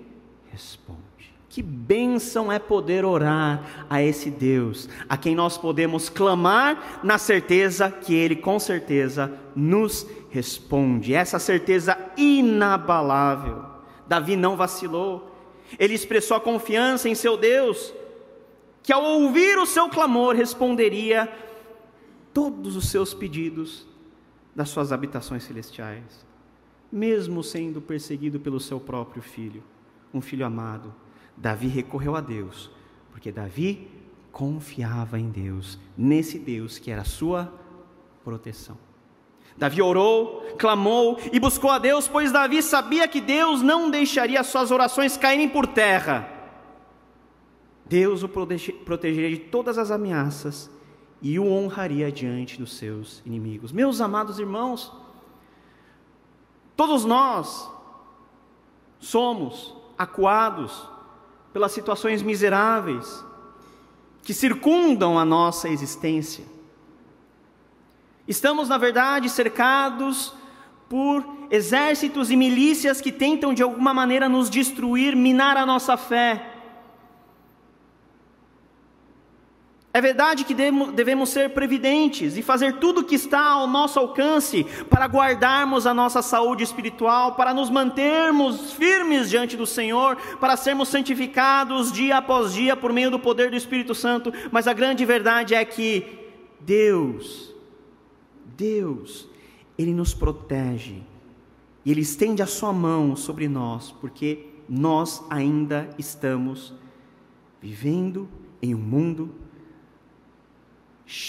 responde. 0.50 1.13
Que 1.54 1.62
bênção 1.62 2.50
é 2.50 2.58
poder 2.58 3.04
orar 3.04 3.86
a 3.88 4.02
esse 4.02 4.28
Deus, 4.28 4.88
a 5.08 5.16
quem 5.16 5.36
nós 5.36 5.56
podemos 5.56 6.08
clamar 6.08 6.98
na 7.00 7.16
certeza 7.16 7.92
que 7.92 8.12
Ele 8.12 8.34
com 8.34 8.58
certeza 8.58 9.32
nos 9.54 10.04
responde. 10.30 11.14
Essa 11.14 11.38
certeza 11.38 11.96
inabalável. 12.16 13.66
Davi 14.04 14.34
não 14.34 14.56
vacilou, 14.56 15.32
ele 15.78 15.94
expressou 15.94 16.36
a 16.36 16.40
confiança 16.40 17.08
em 17.08 17.14
seu 17.14 17.36
Deus, 17.36 17.94
que 18.82 18.92
ao 18.92 19.04
ouvir 19.04 19.56
o 19.56 19.64
seu 19.64 19.88
clamor 19.88 20.34
responderia 20.34 21.32
todos 22.32 22.74
os 22.74 22.88
seus 22.88 23.14
pedidos 23.14 23.86
das 24.56 24.70
suas 24.70 24.90
habitações 24.90 25.44
celestiais, 25.44 26.26
mesmo 26.90 27.44
sendo 27.44 27.80
perseguido 27.80 28.40
pelo 28.40 28.58
seu 28.58 28.80
próprio 28.80 29.22
filho, 29.22 29.62
um 30.12 30.20
filho 30.20 30.44
amado. 30.44 31.03
Davi 31.36 31.68
recorreu 31.68 32.16
a 32.16 32.20
Deus, 32.20 32.70
porque 33.10 33.32
Davi 33.32 33.90
confiava 34.30 35.18
em 35.18 35.30
Deus, 35.30 35.78
nesse 35.96 36.38
Deus 36.38 36.78
que 36.78 36.90
era 36.90 37.02
a 37.02 37.04
sua 37.04 37.52
proteção. 38.24 38.76
Davi 39.56 39.80
orou, 39.80 40.42
clamou 40.58 41.18
e 41.32 41.38
buscou 41.38 41.70
a 41.70 41.78
Deus, 41.78 42.08
pois 42.08 42.32
Davi 42.32 42.60
sabia 42.62 43.06
que 43.06 43.20
Deus 43.20 43.62
não 43.62 43.90
deixaria 43.90 44.42
suas 44.42 44.70
orações 44.70 45.16
caírem 45.16 45.48
por 45.48 45.66
terra. 45.66 46.28
Deus 47.86 48.22
o 48.22 48.28
protegeria 48.28 49.30
de 49.30 49.38
todas 49.38 49.78
as 49.78 49.90
ameaças 49.90 50.70
e 51.22 51.38
o 51.38 51.46
honraria 51.46 52.10
diante 52.10 52.58
dos 52.58 52.76
seus 52.76 53.22
inimigos. 53.24 53.70
Meus 53.70 54.00
amados 54.00 54.38
irmãos, 54.40 54.92
todos 56.74 57.04
nós 57.04 57.70
somos 58.98 59.76
acuados 59.96 60.88
pelas 61.54 61.70
situações 61.70 62.20
miseráveis 62.20 63.24
que 64.24 64.34
circundam 64.34 65.16
a 65.16 65.24
nossa 65.24 65.68
existência. 65.68 66.44
Estamos, 68.26 68.68
na 68.68 68.76
verdade, 68.76 69.30
cercados 69.30 70.34
por 70.88 71.24
exércitos 71.50 72.30
e 72.32 72.36
milícias 72.36 73.00
que 73.00 73.12
tentam 73.12 73.54
de 73.54 73.62
alguma 73.62 73.94
maneira 73.94 74.28
nos 74.28 74.50
destruir, 74.50 75.14
minar 75.14 75.56
a 75.56 75.64
nossa 75.64 75.96
fé. 75.96 76.53
É 79.96 80.00
verdade 80.00 80.42
que 80.42 80.54
devemos 80.92 81.28
ser 81.28 81.50
previdentes 81.50 82.36
e 82.36 82.42
fazer 82.42 82.80
tudo 82.80 83.02
o 83.02 83.04
que 83.04 83.14
está 83.14 83.40
ao 83.40 83.68
nosso 83.68 83.96
alcance 84.00 84.64
para 84.90 85.06
guardarmos 85.06 85.86
a 85.86 85.94
nossa 85.94 86.20
saúde 86.20 86.64
espiritual, 86.64 87.36
para 87.36 87.54
nos 87.54 87.70
mantermos 87.70 88.72
firmes 88.72 89.30
diante 89.30 89.56
do 89.56 89.64
Senhor, 89.64 90.16
para 90.40 90.56
sermos 90.56 90.88
santificados 90.88 91.92
dia 91.92 92.18
após 92.18 92.52
dia 92.52 92.76
por 92.76 92.92
meio 92.92 93.08
do 93.08 93.20
poder 93.20 93.52
do 93.52 93.56
Espírito 93.56 93.94
Santo, 93.94 94.32
mas 94.50 94.66
a 94.66 94.72
grande 94.72 95.04
verdade 95.04 95.54
é 95.54 95.64
que 95.64 96.04
Deus, 96.58 97.54
Deus, 98.56 99.28
Ele 99.78 99.94
nos 99.94 100.12
protege 100.12 101.02
e 101.84 101.92
Ele 101.92 102.00
estende 102.00 102.42
a 102.42 102.48
Sua 102.48 102.72
mão 102.72 103.14
sobre 103.14 103.46
nós, 103.46 103.92
porque 103.92 104.44
nós 104.68 105.24
ainda 105.30 105.88
estamos 105.96 106.74
vivendo 107.62 108.28
em 108.60 108.74
um 108.74 108.78
mundo 108.78 109.43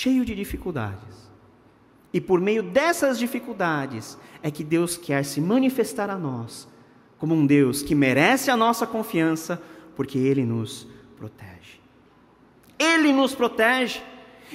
cheio 0.06 0.24
de 0.24 0.36
dificuldades. 0.36 1.26
E 2.14 2.22
por 2.22 2.40
meio 2.40 2.62
dessas 2.62 3.18
dificuldades 3.18 4.16
é 4.44 4.52
que 4.52 4.64
Deus 4.64 4.96
quer 4.96 5.26
se 5.26 5.42
manifestar 5.42 6.12
a 6.12 6.18
nós 6.18 6.68
como 7.18 7.34
um 7.34 7.44
Deus 7.44 7.82
que 7.82 7.96
merece 7.96 8.52
a 8.52 8.58
nossa 8.58 8.86
confiança, 8.86 9.60
porque 9.96 10.20
Ele 10.20 10.46
nos 10.46 10.88
protege. 11.18 11.80
Ele 12.78 13.12
nos 13.12 13.34
protege. 13.34 14.00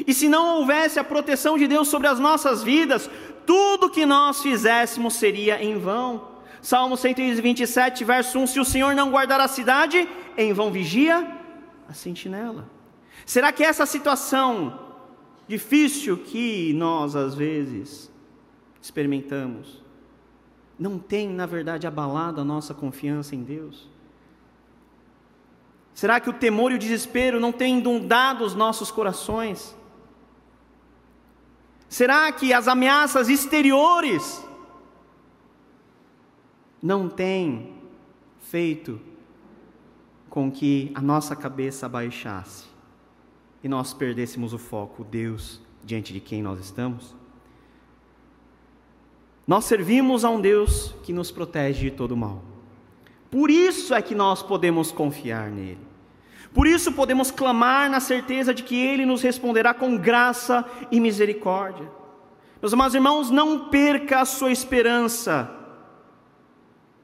E 0.06 0.14
se 0.14 0.28
não 0.28 0.58
houvesse 0.58 1.00
a 1.00 1.04
proteção 1.04 1.58
de 1.58 1.66
Deus 1.66 1.88
sobre 1.88 2.06
as 2.06 2.20
nossas 2.20 2.62
vidas, 2.62 3.10
tudo 3.44 3.90
que 3.90 4.06
nós 4.06 4.40
fizéssemos 4.40 5.14
seria 5.14 5.60
em 5.60 5.80
vão. 5.80 6.28
Salmo 6.62 6.96
127, 6.96 8.04
verso 8.04 8.38
1: 8.38 8.46
Se 8.46 8.60
o 8.60 8.64
Senhor 8.64 8.94
não 8.94 9.10
guardar 9.10 9.40
a 9.40 9.48
cidade, 9.48 10.08
em 10.36 10.52
vão 10.52 10.70
vigia 10.70 11.26
a 11.88 11.92
sentinela. 11.92 12.70
Será 13.26 13.50
que 13.50 13.64
essa 13.64 13.84
situação 13.84 14.79
difícil 15.50 16.16
que 16.16 16.72
nós 16.74 17.16
às 17.16 17.34
vezes 17.34 18.08
experimentamos, 18.80 19.82
não 20.78 20.96
tem, 20.96 21.28
na 21.28 21.44
verdade, 21.44 21.88
abalado 21.88 22.40
a 22.40 22.44
nossa 22.44 22.72
confiança 22.72 23.34
em 23.34 23.42
Deus? 23.42 23.88
Será 25.92 26.20
que 26.20 26.30
o 26.30 26.32
temor 26.32 26.70
e 26.70 26.76
o 26.76 26.78
desespero 26.78 27.40
não 27.40 27.50
têm 27.50 27.80
inundado 27.80 28.44
os 28.44 28.54
nossos 28.54 28.92
corações? 28.92 29.76
Será 31.88 32.30
que 32.30 32.52
as 32.52 32.68
ameaças 32.68 33.28
exteriores 33.28 34.46
não 36.80 37.08
têm 37.08 37.74
feito 38.38 39.00
com 40.30 40.48
que 40.48 40.92
a 40.94 41.02
nossa 41.02 41.34
cabeça 41.34 41.88
baixasse? 41.88 42.69
E 43.62 43.68
nós 43.68 43.92
perdêssemos 43.92 44.52
o 44.52 44.58
foco, 44.58 45.04
Deus, 45.04 45.60
diante 45.84 46.12
de 46.12 46.20
quem 46.20 46.42
nós 46.42 46.60
estamos? 46.60 47.14
Nós 49.46 49.64
servimos 49.64 50.24
a 50.24 50.30
um 50.30 50.40
Deus 50.40 50.94
que 51.02 51.12
nos 51.12 51.30
protege 51.30 51.90
de 51.90 51.96
todo 51.96 52.16
mal. 52.16 52.42
Por 53.30 53.50
isso 53.50 53.94
é 53.94 54.00
que 54.00 54.14
nós 54.14 54.42
podemos 54.42 54.90
confiar 54.90 55.50
nele. 55.50 55.90
Por 56.52 56.66
isso 56.66 56.92
podemos 56.92 57.30
clamar 57.30 57.88
na 57.88 58.00
certeza 58.00 58.52
de 58.52 58.62
que 58.62 58.74
ele 58.74 59.06
nos 59.06 59.22
responderá 59.22 59.72
com 59.72 59.96
graça 59.96 60.64
e 60.90 60.98
misericórdia. 60.98 61.88
Meus 62.60 62.72
amados 62.72 62.94
irmãos, 62.94 63.30
não 63.30 63.68
perca 63.68 64.20
a 64.20 64.24
sua 64.24 64.50
esperança 64.50 65.50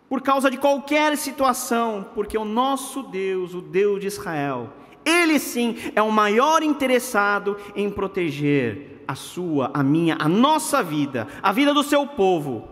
por 0.08 0.22
causa 0.22 0.50
de 0.50 0.56
qualquer 0.56 1.16
situação, 1.16 2.06
porque 2.14 2.38
o 2.38 2.44
nosso 2.44 3.02
Deus, 3.02 3.54
o 3.54 3.60
Deus 3.60 4.00
de 4.00 4.06
Israel, 4.06 4.72
ele 5.06 5.38
sim 5.38 5.76
é 5.94 6.02
o 6.02 6.10
maior 6.10 6.64
interessado 6.64 7.56
em 7.76 7.88
proteger 7.88 9.04
a 9.06 9.14
sua, 9.14 9.70
a 9.72 9.82
minha, 9.82 10.16
a 10.18 10.28
nossa 10.28 10.82
vida, 10.82 11.28
a 11.40 11.52
vida 11.52 11.72
do 11.72 11.84
seu 11.84 12.04
povo, 12.06 12.68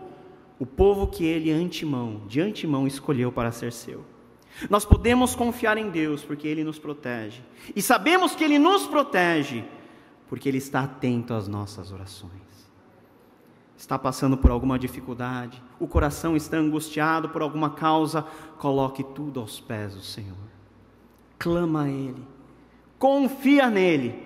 o 0.59 0.67
povo 0.67 1.07
que 1.07 1.25
ele 1.25 1.53
antemão, 1.53 2.23
de 2.27 2.41
antemão 2.41 2.87
escolheu 2.89 3.31
para 3.31 3.53
ser 3.53 3.73
seu. 3.73 4.05
Nós 4.69 4.85
podemos 4.85 5.35
confiar 5.35 5.79
em 5.79 5.91
Deus 5.91 6.23
porque 6.23 6.47
ele 6.47 6.65
nos 6.65 6.79
protege. 6.79 7.43
E 7.75 7.83
sabemos 7.83 8.35
que 8.35 8.43
ele 8.43 8.59
nos 8.59 8.87
protege 8.87 9.65
porque 10.29 10.49
ele 10.49 10.59
está 10.59 10.81
atento 10.81 11.35
às 11.35 11.47
nossas 11.47 11.93
orações. 11.93 12.33
Está 13.77 13.99
passando 13.99 14.37
por 14.37 14.51
alguma 14.51 14.79
dificuldade, 14.79 15.63
o 15.79 15.87
coração 15.87 16.37
está 16.37 16.57
angustiado 16.57 17.29
por 17.29 17.43
alguma 17.43 17.71
causa, 17.71 18.23
coloque 18.59 19.03
tudo 19.03 19.41
aos 19.41 19.61
pés 19.61 19.95
do 19.95 20.01
Senhor 20.01 20.54
clama 21.39 21.85
a 21.85 21.89
Ele, 21.89 22.23
confia 22.99 23.69
nele, 23.69 24.23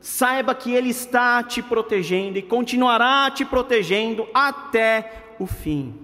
saiba 0.00 0.54
que 0.54 0.72
Ele 0.72 0.90
está 0.90 1.42
te 1.42 1.62
protegendo 1.62 2.38
e 2.38 2.42
continuará 2.42 3.30
te 3.30 3.44
protegendo 3.44 4.26
até 4.34 5.34
o 5.38 5.46
fim. 5.46 5.98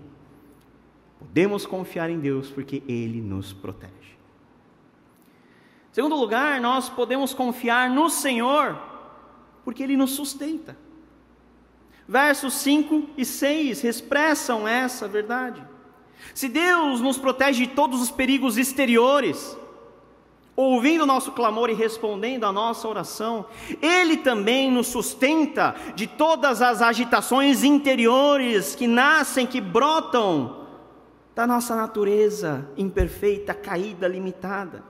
Podemos 1.18 1.66
confiar 1.66 2.10
em 2.10 2.18
Deus 2.18 2.50
porque 2.50 2.82
Ele 2.88 3.20
nos 3.20 3.52
protege. 3.52 3.92
Segundo 5.92 6.16
lugar, 6.16 6.60
nós 6.60 6.88
podemos 6.88 7.34
confiar 7.34 7.90
no 7.90 8.08
Senhor 8.08 8.78
porque 9.64 9.82
Ele 9.82 9.96
nos 9.96 10.12
sustenta. 10.12 10.76
Versos 12.08 12.54
5 12.54 13.10
e 13.16 13.24
6 13.24 13.84
expressam 13.84 14.66
essa 14.66 15.06
verdade. 15.06 15.62
Se 16.34 16.48
Deus 16.48 17.00
nos 17.00 17.18
protege 17.18 17.66
de 17.66 17.72
todos 17.72 18.00
os 18.00 18.10
perigos 18.10 18.56
exteriores, 18.56 19.56
ouvindo 20.60 21.04
o 21.04 21.06
nosso 21.06 21.32
clamor 21.32 21.70
e 21.70 21.74
respondendo 21.74 22.44
a 22.44 22.52
nossa 22.52 22.86
oração, 22.86 23.46
Ele 23.80 24.18
também 24.18 24.70
nos 24.70 24.88
sustenta 24.88 25.74
de 25.94 26.06
todas 26.06 26.60
as 26.60 26.82
agitações 26.82 27.64
interiores 27.64 28.74
que 28.74 28.86
nascem, 28.86 29.46
que 29.46 29.60
brotam 29.60 30.66
da 31.34 31.46
nossa 31.46 31.74
natureza 31.74 32.68
imperfeita, 32.76 33.54
caída, 33.54 34.06
limitada. 34.06 34.84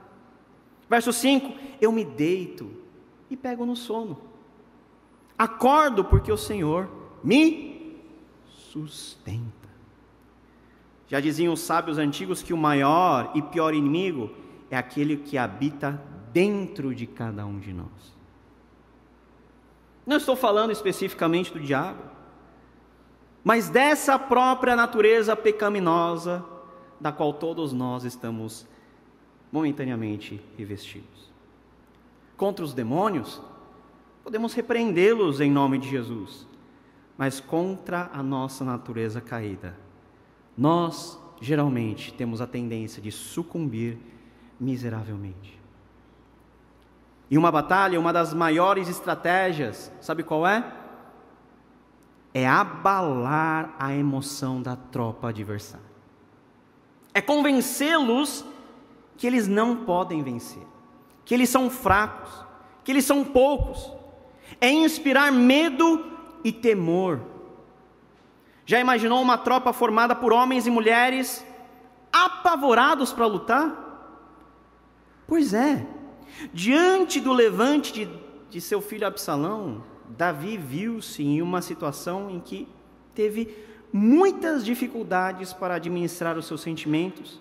Verso 0.89 1.13
5: 1.13 1.57
Eu 1.79 1.91
me 1.91 2.03
deito 2.03 2.69
e 3.29 3.37
pego 3.37 3.65
no 3.65 3.75
sono, 3.75 4.19
acordo 5.37 6.03
porque 6.03 6.31
o 6.31 6.37
Senhor 6.37 6.89
me 7.23 7.97
sustenta. 8.45 9.61
Já 11.07 11.21
diziam 11.21 11.53
os 11.53 11.61
sábios 11.61 11.97
antigos 11.97 12.41
que 12.41 12.53
o 12.53 12.57
maior 12.57 13.31
e 13.35 13.41
pior 13.41 13.73
inimigo 13.73 14.31
é 14.71 14.77
aquele 14.77 15.17
que 15.17 15.37
habita 15.37 16.01
dentro 16.31 16.95
de 16.95 17.05
cada 17.05 17.45
um 17.45 17.59
de 17.59 17.73
nós. 17.73 18.15
Não 20.05 20.15
estou 20.15 20.35
falando 20.35 20.71
especificamente 20.71 21.51
do 21.51 21.59
diabo, 21.59 22.01
mas 23.43 23.69
dessa 23.69 24.17
própria 24.17 24.75
natureza 24.75 25.35
pecaminosa 25.35 26.43
da 26.99 27.11
qual 27.11 27.33
todos 27.33 27.73
nós 27.73 28.05
estamos 28.05 28.65
momentaneamente 29.51 30.41
revestidos. 30.57 31.31
Contra 32.37 32.63
os 32.63 32.73
demônios, 32.73 33.41
podemos 34.23 34.53
repreendê-los 34.53 35.41
em 35.41 35.51
nome 35.51 35.77
de 35.79 35.89
Jesus, 35.89 36.47
mas 37.17 37.39
contra 37.39 38.09
a 38.13 38.23
nossa 38.23 38.63
natureza 38.63 39.19
caída, 39.19 39.75
nós 40.57 41.19
geralmente 41.41 42.13
temos 42.13 42.39
a 42.39 42.47
tendência 42.47 43.01
de 43.01 43.11
sucumbir 43.11 43.97
miseravelmente. 44.61 45.59
E 47.31 47.37
uma 47.37 47.51
batalha, 47.51 47.99
uma 47.99 48.13
das 48.13 48.31
maiores 48.31 48.87
estratégias, 48.87 49.91
sabe 49.99 50.21
qual 50.21 50.45
é? 50.45 50.63
É 52.31 52.47
abalar 52.47 53.73
a 53.79 53.91
emoção 53.93 54.61
da 54.61 54.75
tropa 54.75 55.29
adversária. 55.29 55.91
É 57.11 57.19
convencê-los 57.19 58.45
que 59.17 59.25
eles 59.25 59.47
não 59.47 59.77
podem 59.77 60.21
vencer, 60.21 60.63
que 61.25 61.33
eles 61.33 61.49
são 61.49 61.69
fracos, 61.69 62.45
que 62.83 62.91
eles 62.91 63.05
são 63.05 63.23
poucos. 63.23 63.91
É 64.59 64.69
inspirar 64.69 65.31
medo 65.31 66.05
e 66.43 66.51
temor. 66.51 67.19
Já 68.65 68.79
imaginou 68.79 69.21
uma 69.21 69.37
tropa 69.37 69.73
formada 69.73 70.15
por 70.15 70.31
homens 70.31 70.67
e 70.67 70.69
mulheres 70.69 71.45
apavorados 72.13 73.11
para 73.11 73.25
lutar? 73.25 73.90
Pois 75.31 75.53
é, 75.53 75.87
diante 76.53 77.21
do 77.21 77.31
levante 77.31 77.93
de, 77.93 78.09
de 78.49 78.59
seu 78.59 78.81
filho 78.81 79.07
Absalão, 79.07 79.81
Davi 80.09 80.57
viu-se 80.57 81.23
em 81.23 81.41
uma 81.41 81.61
situação 81.61 82.29
em 82.29 82.37
que 82.37 82.67
teve 83.15 83.55
muitas 83.93 84.65
dificuldades 84.65 85.53
para 85.53 85.75
administrar 85.75 86.37
os 86.37 86.47
seus 86.47 86.59
sentimentos 86.59 87.39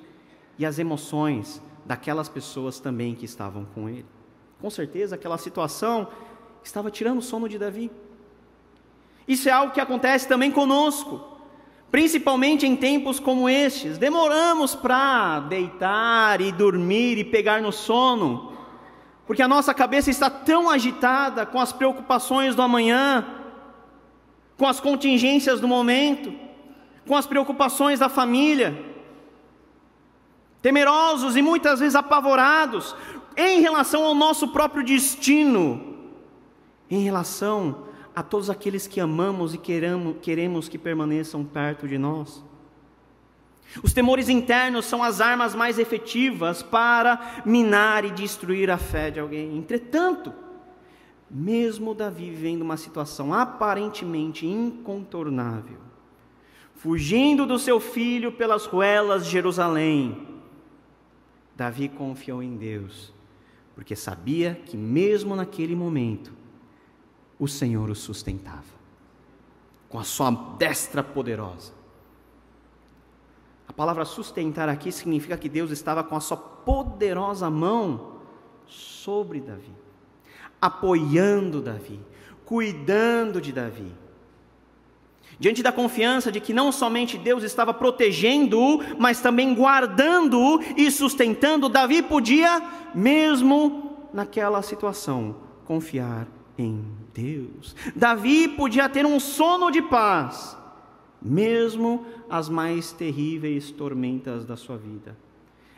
e 0.57 0.65
as 0.65 0.79
emoções 0.79 1.61
daquelas 1.85 2.29
pessoas 2.29 2.79
também 2.79 3.17
que 3.17 3.25
estavam 3.25 3.65
com 3.75 3.89
ele. 3.89 4.07
Com 4.61 4.71
certeza, 4.71 5.17
aquela 5.17 5.37
situação 5.37 6.07
estava 6.63 6.93
tirando 6.93 7.19
o 7.19 7.23
sono 7.23 7.49
de 7.49 7.59
Davi. 7.59 7.91
Isso 9.27 9.49
é 9.49 9.53
algo 9.53 9.73
que 9.73 9.81
acontece 9.81 10.29
também 10.29 10.53
conosco 10.53 11.30
principalmente 11.91 12.67
em 12.67 12.77
tempos 12.77 13.19
como 13.19 13.49
estes. 13.49 13.99
Demoramos 13.99 14.75
para 14.75 15.41
deitar 15.41 16.41
e 16.41 16.53
dormir 16.53 17.19
e 17.19 17.25
pegar 17.25 17.61
no 17.61 17.73
sono, 17.73 18.53
porque 19.27 19.43
a 19.43 19.49
nossa 19.49 19.75
cabeça 19.75 20.11
está 20.11 20.31
tão 20.31 20.71
agitada 20.71 21.45
com 21.45 21.61
as 21.61 21.73
preocupações 21.73 22.55
do 22.55 22.63
amanhã, 22.63 23.27
com 24.57 24.67
as 24.67 24.81
contingências 24.81 25.61
do 25.61 25.69
momento, 25.69 26.33
com 27.07 27.17
as 27.17 27.27
preocupações 27.27 27.99
da 27.99 28.09
família. 28.09 28.87
Temerosos 30.63 31.37
e 31.37 31.43
muitas 31.43 31.81
vezes 31.81 31.95
apavorados 31.95 32.95
em 33.37 33.61
relação 33.61 34.05
ao 34.05 34.15
nosso 34.15 34.49
próprio 34.49 34.85
destino, 34.85 35.97
em 36.91 37.03
relação 37.03 37.90
a 38.15 38.23
todos 38.23 38.51
aqueles 38.51 38.87
que 38.87 39.01
amamos 39.01 39.55
e 39.55 39.59
queremos, 39.59 40.17
queremos 40.21 40.69
que 40.69 40.79
permaneçam 40.79 41.45
perto 41.45 41.87
de 41.87 41.99
nós. 41.99 42.43
Os 43.83 43.93
temores 43.93 44.29
internos 44.29 44.87
são 44.87 45.03
as 45.03 45.21
armas 45.21 45.55
mais 45.55 45.79
efetivas 45.79 46.63
para 46.63 47.43
minar 47.45 48.05
e 48.05 48.11
destruir 48.11 48.71
a 48.71 48.77
fé 48.77 49.11
de 49.11 49.21
alguém. 49.21 49.57
Entretanto, 49.57 50.33
mesmo 51.31 51.95
Davi 51.95 52.31
vivendo 52.31 52.63
uma 52.63 52.77
situação 52.77 53.33
aparentemente 53.33 54.45
incontornável, 54.45 55.79
fugindo 56.75 57.47
do 57.47 57.59
seu 57.59 57.79
filho 57.79 58.33
pelas 58.33 58.67
ruelas 58.67 59.25
de 59.25 59.31
Jerusalém, 59.31 60.27
Davi 61.55 61.89
confiou 61.89 62.43
em 62.43 62.57
Deus, 62.57 63.15
porque 63.75 63.95
sabia 63.95 64.61
que 64.67 64.77
mesmo 64.77 65.37
naquele 65.37 65.77
momento 65.77 66.40
o 67.41 67.49
Senhor 67.49 67.89
o 67.89 67.95
sustentava 67.95 68.79
com 69.89 69.99
a 69.99 70.05
sua 70.05 70.31
destra 70.57 71.03
poderosa. 71.03 71.73
A 73.67 73.73
palavra 73.73 74.05
sustentar 74.05 74.69
aqui 74.69 74.93
significa 74.93 75.37
que 75.37 75.49
Deus 75.49 75.73
estava 75.73 76.05
com 76.05 76.15
a 76.15 76.21
sua 76.21 76.37
poderosa 76.37 77.51
mão 77.51 78.19
sobre 78.67 79.41
Davi, 79.41 79.73
apoiando 80.61 81.61
Davi, 81.61 81.99
cuidando 82.45 83.41
de 83.41 83.53
Davi. 83.53 83.93
Diante 85.41 85.63
da 85.63 85.73
confiança 85.73 86.31
de 86.31 86.39
que 86.39 86.53
não 86.53 86.71
somente 86.71 87.19
Deus 87.19 87.43
estava 87.43 87.73
protegendo-o, 87.73 88.81
mas 88.99 89.21
também 89.21 89.55
guardando-o 89.55 90.61
e 90.77 90.91
sustentando, 90.91 91.69
Davi 91.69 92.03
podia, 92.03 92.63
mesmo 92.95 94.09
naquela 94.13 94.63
situação, 94.63 95.37
confiar 95.65 96.29
em 96.61 96.85
Deus. 97.15 97.75
Davi 97.95 98.49
podia 98.49 98.89
ter 98.89 99.05
um 99.05 99.19
sono 99.19 99.71
de 99.71 99.83
paz, 99.83 100.57
mesmo 101.21 102.07
as 102.29 102.49
mais 102.49 102.93
terríveis 102.93 103.71
tormentas 103.71 104.45
da 104.45 104.57
sua 104.57 104.77
vida. 104.77 105.17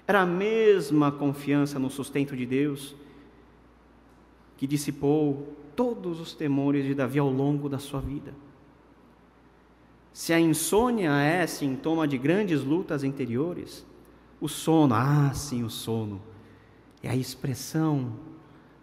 Era 0.07 0.23
a 0.23 0.27
mesma 0.27 1.11
confiança 1.11 1.79
no 1.79 1.89
sustento 1.89 2.37
de 2.37 2.45
Deus 2.45 2.95
que 4.57 4.67
dissipou 4.67 5.57
todos 5.75 6.21
os 6.21 6.35
temores 6.35 6.85
de 6.85 6.95
Davi 6.95 7.19
ao 7.19 7.31
longo 7.31 7.69
da 7.69 7.79
sua 7.79 8.01
vida. 8.01 8.35
Se 10.13 10.33
a 10.33 10.39
insônia 10.39 11.11
é 11.13 11.47
sintoma 11.47 12.07
de 12.07 12.19
grandes 12.19 12.63
lutas 12.63 13.03
interiores, 13.03 13.87
o 14.41 14.49
sono, 14.49 14.95
ah, 14.95 15.33
sim, 15.35 15.65
o 15.65 15.71
sono, 15.71 16.21
é 17.03 17.09
a 17.09 17.17
expressão 17.17 18.13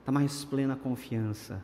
da 0.06 0.12
mais 0.12 0.44
plena 0.44 0.76
confiança 0.76 1.64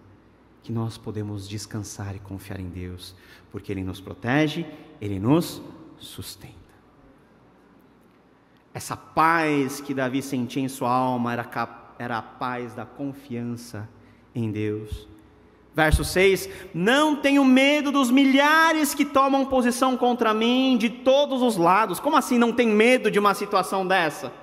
que 0.65 0.71
nós 0.71 0.97
podemos 0.97 1.47
descansar 1.47 2.15
e 2.15 2.19
confiar 2.19 2.59
em 2.59 2.67
Deus, 2.67 3.15
porque 3.51 3.71
Ele 3.71 3.83
nos 3.83 4.01
protege, 4.01 4.65
Ele 4.99 5.19
nos 5.19 5.61
sustenta. 5.99 6.55
Essa 8.73 8.97
paz 8.97 9.79
que 9.79 9.93
Davi 9.93 10.23
sentia 10.23 10.63
em 10.63 10.67
sua 10.67 10.89
alma 10.89 11.33
era, 11.33 11.47
era 11.99 12.17
a 12.17 12.21
paz 12.23 12.73
da 12.73 12.83
confiança 12.83 13.87
em 14.33 14.51
Deus. 14.51 15.07
Verso 15.75 16.03
6: 16.03 16.49
Não 16.73 17.15
tenho 17.15 17.45
medo 17.45 17.91
dos 17.91 18.09
milhares 18.09 18.95
que 18.95 19.05
tomam 19.05 19.45
posição 19.45 19.95
contra 19.95 20.33
mim 20.33 20.77
de 20.79 20.89
todos 20.89 21.43
os 21.43 21.57
lados. 21.57 21.99
Como 21.99 22.17
assim 22.17 22.39
não 22.39 22.51
tem 22.51 22.67
medo 22.67 23.11
de 23.11 23.19
uma 23.19 23.35
situação 23.35 23.85
dessa? 23.85 24.33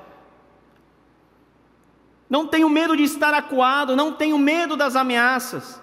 Não 2.31 2.47
tenho 2.47 2.69
medo 2.69 2.97
de 2.97 3.03
estar 3.03 3.35
acuado, 3.35 3.97
não 3.97 4.13
tenho 4.13 4.39
medo 4.39 4.77
das 4.77 4.95
ameaças. 4.95 5.83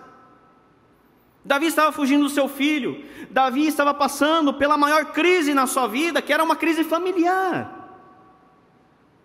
Davi 1.44 1.68
estava 1.68 1.92
fugindo 1.92 2.24
do 2.24 2.30
seu 2.30 2.48
filho, 2.48 3.04
Davi 3.32 3.66
estava 3.66 3.94
passando 3.94 4.54
pela 4.54 4.78
maior 4.78 5.06
crise 5.06 5.54
na 5.54 5.66
sua 5.66 5.88
vida, 5.88 6.22
que 6.22 6.34
era 6.34 6.44
uma 6.44 6.56
crise 6.56 6.84
familiar. 6.84 7.78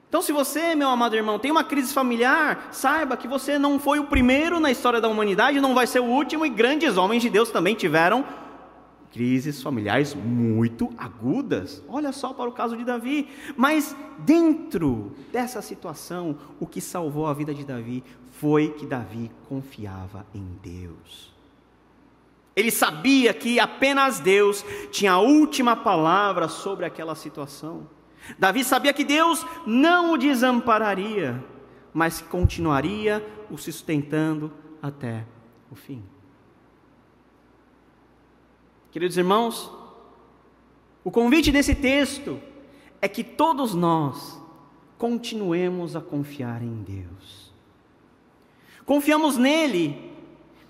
Então, 0.08 0.22
se 0.22 0.30
você, 0.30 0.76
meu 0.76 0.88
amado 0.88 1.16
irmão, 1.16 1.40
tem 1.40 1.50
uma 1.50 1.64
crise 1.64 1.92
familiar, 1.92 2.68
saiba 2.70 3.16
que 3.16 3.26
você 3.26 3.58
não 3.58 3.80
foi 3.80 3.98
o 3.98 4.04
primeiro 4.04 4.60
na 4.60 4.70
história 4.70 5.00
da 5.00 5.08
humanidade, 5.08 5.60
não 5.60 5.74
vai 5.74 5.88
ser 5.88 5.98
o 5.98 6.04
último, 6.04 6.46
e 6.46 6.50
grandes 6.50 6.96
homens 6.96 7.20
de 7.20 7.28
Deus 7.28 7.50
também 7.50 7.74
tiveram 7.74 8.24
crises 9.10 9.60
familiares 9.60 10.14
muito 10.14 10.92
agudas. 10.96 11.82
Olha 11.88 12.12
só 12.12 12.32
para 12.32 12.48
o 12.48 12.52
caso 12.52 12.76
de 12.76 12.84
Davi. 12.84 13.28
Mas 13.56 13.96
dentro 14.18 15.12
dessa 15.32 15.60
situação, 15.60 16.38
o 16.60 16.66
que 16.66 16.80
salvou 16.80 17.26
a 17.26 17.34
vida 17.34 17.52
de 17.52 17.64
Davi 17.64 18.04
foi 18.30 18.68
que 18.68 18.86
Davi 18.86 19.32
confiava 19.48 20.24
em 20.32 20.44
Deus. 20.62 21.33
Ele 22.56 22.70
sabia 22.70 23.34
que 23.34 23.58
apenas 23.58 24.20
Deus 24.20 24.64
tinha 24.90 25.12
a 25.12 25.18
última 25.18 25.74
palavra 25.74 26.48
sobre 26.48 26.86
aquela 26.86 27.14
situação. 27.14 27.88
Davi 28.38 28.64
sabia 28.64 28.92
que 28.92 29.04
Deus 29.04 29.44
não 29.66 30.12
o 30.12 30.16
desampararia, 30.16 31.44
mas 31.92 32.20
continuaria 32.20 33.24
o 33.50 33.58
sustentando 33.58 34.52
até 34.80 35.26
o 35.70 35.74
fim. 35.74 36.02
Queridos 38.92 39.16
irmãos, 39.16 39.70
o 41.02 41.10
convite 41.10 41.50
desse 41.50 41.74
texto 41.74 42.40
é 43.02 43.08
que 43.08 43.24
todos 43.24 43.74
nós 43.74 44.40
continuemos 44.96 45.96
a 45.96 46.00
confiar 46.00 46.62
em 46.62 46.82
Deus. 46.82 47.52
Confiamos 48.86 49.36
nele, 49.36 50.12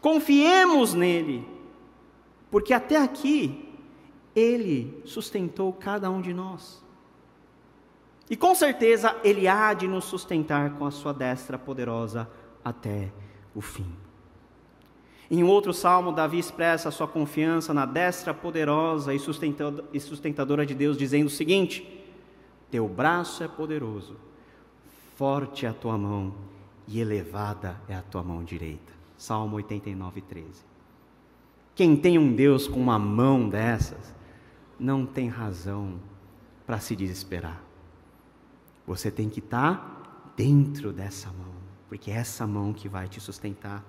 confiemos 0.00 0.94
nele 0.94 1.53
porque 2.54 2.72
até 2.72 2.96
aqui 2.96 3.68
Ele 4.32 5.02
sustentou 5.04 5.72
cada 5.72 6.08
um 6.08 6.20
de 6.20 6.32
nós. 6.32 6.80
E 8.30 8.36
com 8.36 8.54
certeza 8.54 9.16
Ele 9.24 9.48
há 9.48 9.74
de 9.74 9.88
nos 9.88 10.04
sustentar 10.04 10.78
com 10.78 10.86
a 10.86 10.92
sua 10.92 11.12
destra 11.12 11.58
poderosa 11.58 12.30
até 12.64 13.10
o 13.56 13.60
fim. 13.60 13.92
Em 15.28 15.42
outro 15.42 15.74
salmo, 15.74 16.12
Davi 16.12 16.38
expressa 16.38 16.92
sua 16.92 17.08
confiança 17.08 17.74
na 17.74 17.84
destra 17.84 18.32
poderosa 18.32 19.12
e 19.12 19.98
sustentadora 19.98 20.64
de 20.64 20.76
Deus, 20.76 20.96
dizendo 20.96 21.26
o 21.26 21.30
seguinte: 21.30 22.06
Teu 22.70 22.86
braço 22.86 23.42
é 23.42 23.48
poderoso, 23.48 24.16
forte 25.16 25.66
é 25.66 25.70
a 25.70 25.74
tua 25.74 25.98
mão 25.98 26.32
e 26.86 27.00
elevada 27.00 27.80
é 27.88 27.96
a 27.96 28.02
tua 28.02 28.22
mão 28.22 28.44
direita. 28.44 28.92
Salmo 29.16 29.56
89, 29.56 30.20
13. 30.20 30.73
Quem 31.74 31.96
tem 31.96 32.18
um 32.18 32.32
Deus 32.32 32.68
com 32.68 32.80
uma 32.80 32.98
mão 32.98 33.48
dessas, 33.48 34.14
não 34.78 35.04
tem 35.04 35.28
razão 35.28 35.98
para 36.66 36.78
se 36.78 36.94
desesperar. 36.94 37.60
Você 38.86 39.10
tem 39.10 39.28
que 39.28 39.40
estar 39.40 39.76
tá 39.76 40.32
dentro 40.36 40.92
dessa 40.92 41.28
mão, 41.28 41.54
porque 41.88 42.10
é 42.10 42.14
essa 42.14 42.46
mão 42.46 42.72
que 42.72 42.88
vai 42.88 43.08
te 43.08 43.20
sustentar. 43.20 43.84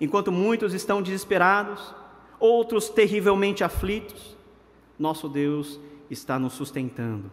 Enquanto 0.00 0.32
muitos 0.32 0.74
estão 0.74 1.00
desesperados, 1.00 1.94
outros 2.38 2.88
terrivelmente 2.88 3.62
aflitos, 3.62 4.36
nosso 4.98 5.28
Deus 5.28 5.78
está 6.10 6.38
nos 6.38 6.54
sustentando. 6.54 7.30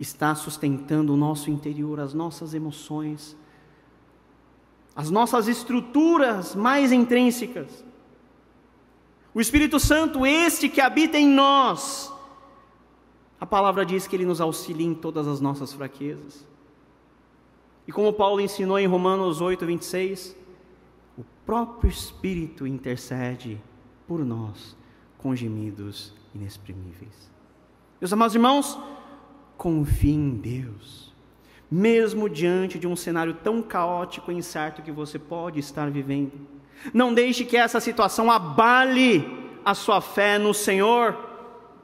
Está 0.00 0.34
sustentando 0.34 1.12
o 1.12 1.16
nosso 1.16 1.50
interior, 1.50 2.00
as 2.00 2.14
nossas 2.14 2.54
emoções, 2.54 3.36
as 4.94 5.10
nossas 5.10 5.46
estruturas 5.46 6.54
mais 6.54 6.90
intrínsecas 6.92 7.84
o 9.36 9.40
Espírito 9.42 9.78
Santo, 9.78 10.24
este 10.24 10.66
que 10.66 10.80
habita 10.80 11.18
em 11.18 11.28
nós, 11.28 12.10
a 13.38 13.44
palavra 13.44 13.84
diz 13.84 14.06
que 14.06 14.16
ele 14.16 14.24
nos 14.24 14.40
auxilia 14.40 14.86
em 14.86 14.94
todas 14.94 15.28
as 15.28 15.42
nossas 15.42 15.74
fraquezas. 15.74 16.42
E 17.86 17.92
como 17.92 18.14
Paulo 18.14 18.40
ensinou 18.40 18.78
em 18.78 18.86
Romanos 18.86 19.42
8, 19.42 19.66
26, 19.66 20.34
o 21.18 21.24
próprio 21.44 21.90
Espírito 21.90 22.66
intercede 22.66 23.60
por 24.08 24.24
nós 24.24 24.74
com 25.18 25.36
gemidos 25.36 26.14
inexprimíveis. 26.34 27.30
Meus 28.00 28.14
amados 28.14 28.34
irmãos, 28.34 28.78
confie 29.58 30.14
em 30.14 30.30
Deus, 30.30 31.12
mesmo 31.70 32.30
diante 32.30 32.78
de 32.78 32.86
um 32.86 32.96
cenário 32.96 33.34
tão 33.34 33.60
caótico 33.60 34.32
e 34.32 34.34
incerto 34.34 34.80
que 34.80 34.90
você 34.90 35.18
pode 35.18 35.60
estar 35.60 35.90
vivendo. 35.90 36.55
Não 36.92 37.12
deixe 37.12 37.44
que 37.44 37.56
essa 37.56 37.80
situação 37.80 38.30
abale 38.30 39.24
a 39.64 39.74
sua 39.74 40.00
fé 40.00 40.38
no 40.38 40.54
Senhor. 40.54 41.16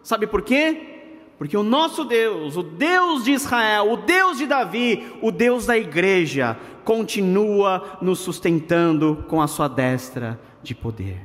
Sabe 0.02 0.26
por 0.26 0.42
quê? 0.42 0.88
Porque 1.38 1.56
o 1.56 1.62
nosso 1.64 2.04
Deus, 2.04 2.56
o 2.56 2.62
Deus 2.62 3.24
de 3.24 3.32
Israel, 3.32 3.90
o 3.90 3.96
Deus 3.96 4.38
de 4.38 4.46
Davi, 4.46 5.12
o 5.20 5.32
Deus 5.32 5.66
da 5.66 5.76
igreja, 5.76 6.56
continua 6.84 7.98
nos 8.00 8.20
sustentando 8.20 9.24
com 9.28 9.42
a 9.42 9.48
sua 9.48 9.66
destra 9.66 10.40
de 10.62 10.74
poder. 10.74 11.20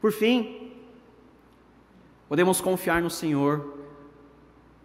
Por 0.00 0.12
fim, 0.12 0.72
podemos 2.28 2.60
confiar 2.60 3.02
no 3.02 3.10
Senhor, 3.10 3.76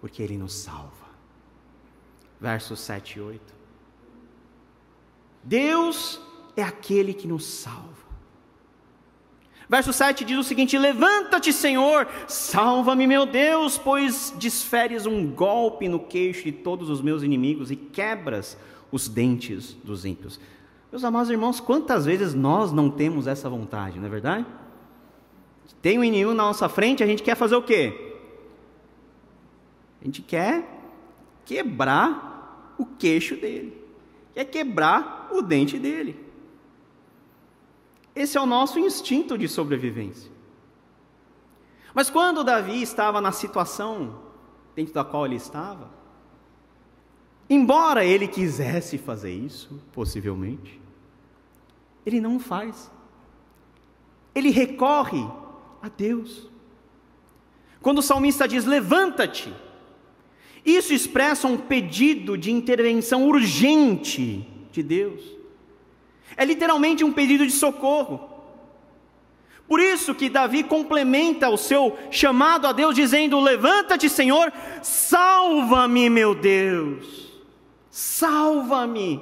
porque 0.01 0.21
Ele 0.21 0.37
nos 0.37 0.53
salva. 0.53 1.07
Versos 2.39 2.81
7 2.81 3.17
e 3.17 3.21
8. 3.21 3.55
Deus 5.41 6.21
é 6.57 6.63
aquele 6.63 7.13
que 7.13 7.27
nos 7.27 7.45
salva. 7.45 7.97
Verso 9.69 9.91
7 9.93 10.25
diz 10.25 10.37
o 10.37 10.43
seguinte: 10.43 10.77
Levanta-te, 10.77 11.53
Senhor, 11.53 12.07
salva-me, 12.27 13.05
meu 13.05 13.25
Deus, 13.25 13.77
pois 13.77 14.33
desferes 14.37 15.05
um 15.05 15.27
golpe 15.27 15.87
no 15.87 15.99
queixo 15.99 16.45
de 16.45 16.51
todos 16.51 16.89
os 16.89 17.01
meus 17.01 17.21
inimigos 17.21 17.69
e 17.69 17.75
quebras 17.75 18.57
os 18.91 19.07
dentes 19.07 19.73
dos 19.83 20.05
ímpios. 20.05 20.39
Meus 20.91 21.03
amados 21.03 21.29
irmãos, 21.29 21.59
quantas 21.59 22.05
vezes 22.05 22.33
nós 22.33 22.71
não 22.71 22.89
temos 22.89 23.27
essa 23.27 23.49
vontade, 23.49 23.99
não 23.99 24.07
é 24.07 24.09
verdade? 24.09 24.45
Tem 25.81 25.99
um 25.99 26.03
inimigo 26.03 26.33
na 26.33 26.43
nossa 26.43 26.69
frente, 26.69 27.03
a 27.03 27.07
gente 27.07 27.21
quer 27.21 27.35
fazer 27.35 27.55
o 27.55 27.61
quê? 27.61 28.15
A 30.01 30.05
gente 30.05 30.21
quer 30.21 30.65
quebrar 31.45 32.73
o 32.77 32.85
queixo 32.85 33.35
dele, 33.35 33.73
quer 34.33 34.45
quebrar 34.45 35.27
o 35.31 35.41
dente 35.41 35.77
dele. 35.77 36.26
Esse 38.17 38.35
é 38.35 38.41
o 38.41 38.47
nosso 38.47 38.79
instinto 38.79 39.37
de 39.37 39.47
sobrevivência. 39.47 40.31
Mas 41.93 42.09
quando 42.09 42.43
Davi 42.43 42.81
estava 42.81 43.21
na 43.21 43.31
situação 43.31 44.19
dentro 44.75 44.91
da 44.91 45.03
qual 45.03 45.27
ele 45.27 45.35
estava, 45.35 45.91
embora 47.47 48.03
ele 48.03 48.27
quisesse 48.27 48.97
fazer 48.97 49.31
isso, 49.31 49.79
possivelmente, 49.93 50.81
ele 52.03 52.19
não 52.19 52.39
faz. 52.39 52.89
Ele 54.33 54.49
recorre 54.49 55.23
a 55.79 55.87
Deus. 55.87 56.49
Quando 57.83 57.99
o 57.99 58.03
salmista 58.03 58.47
diz: 58.47 58.65
Levanta-te, 58.65 59.53
isso 60.65 60.91
expressa 60.91 61.47
um 61.47 61.55
pedido 61.55 62.35
de 62.35 62.51
intervenção 62.51 63.27
urgente 63.27 64.47
de 64.71 64.81
Deus. 64.81 65.36
É 66.35 66.43
literalmente 66.43 67.03
um 67.03 67.13
pedido 67.13 67.45
de 67.45 67.53
socorro. 67.53 68.37
Por 69.67 69.79
isso 69.81 70.15
que 70.15 70.29
Davi 70.29 70.63
complementa 70.63 71.49
o 71.49 71.57
seu 71.57 71.97
chamado 72.09 72.67
a 72.67 72.71
Deus 72.71 72.95
dizendo: 72.95 73.39
Levanta-te, 73.39 74.09
Senhor, 74.09 74.51
salva-me, 74.81 76.09
meu 76.09 76.33
Deus, 76.33 77.33
salva-me. 77.89 79.21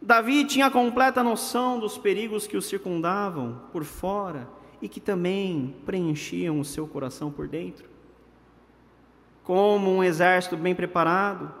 Davi 0.00 0.44
tinha 0.44 0.70
completa 0.70 1.22
noção 1.22 1.78
dos 1.78 1.96
perigos 1.96 2.46
que 2.46 2.56
o 2.56 2.62
circundavam 2.62 3.62
por 3.72 3.84
fora 3.84 4.48
e 4.80 4.88
que 4.88 5.00
também 5.00 5.76
preenchiam 5.86 6.58
o 6.58 6.64
seu 6.64 6.88
coração 6.88 7.30
por 7.30 7.46
dentro. 7.46 7.88
Como 9.44 9.90
um 9.90 10.02
exército 10.02 10.56
bem 10.56 10.74
preparado, 10.74 11.52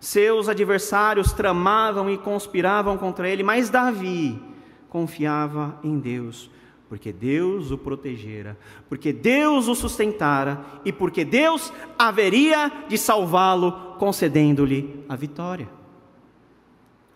seus 0.00 0.48
adversários 0.48 1.32
tramavam 1.32 2.10
e 2.10 2.18
conspiravam 2.18 2.96
contra 2.96 3.28
ele, 3.28 3.42
mas 3.42 3.70
Davi 3.70 4.40
confiava 4.88 5.78
em 5.82 5.98
Deus, 5.98 6.50
porque 6.88 7.12
Deus 7.12 7.70
o 7.70 7.78
protegera, 7.78 8.56
porque 8.88 9.12
Deus 9.12 9.68
o 9.68 9.74
sustentara 9.74 10.64
e 10.84 10.92
porque 10.92 11.24
Deus 11.24 11.72
haveria 11.98 12.70
de 12.88 12.96
salvá-lo, 12.96 13.96
concedendo-lhe 13.98 15.04
a 15.08 15.16
vitória. 15.16 15.68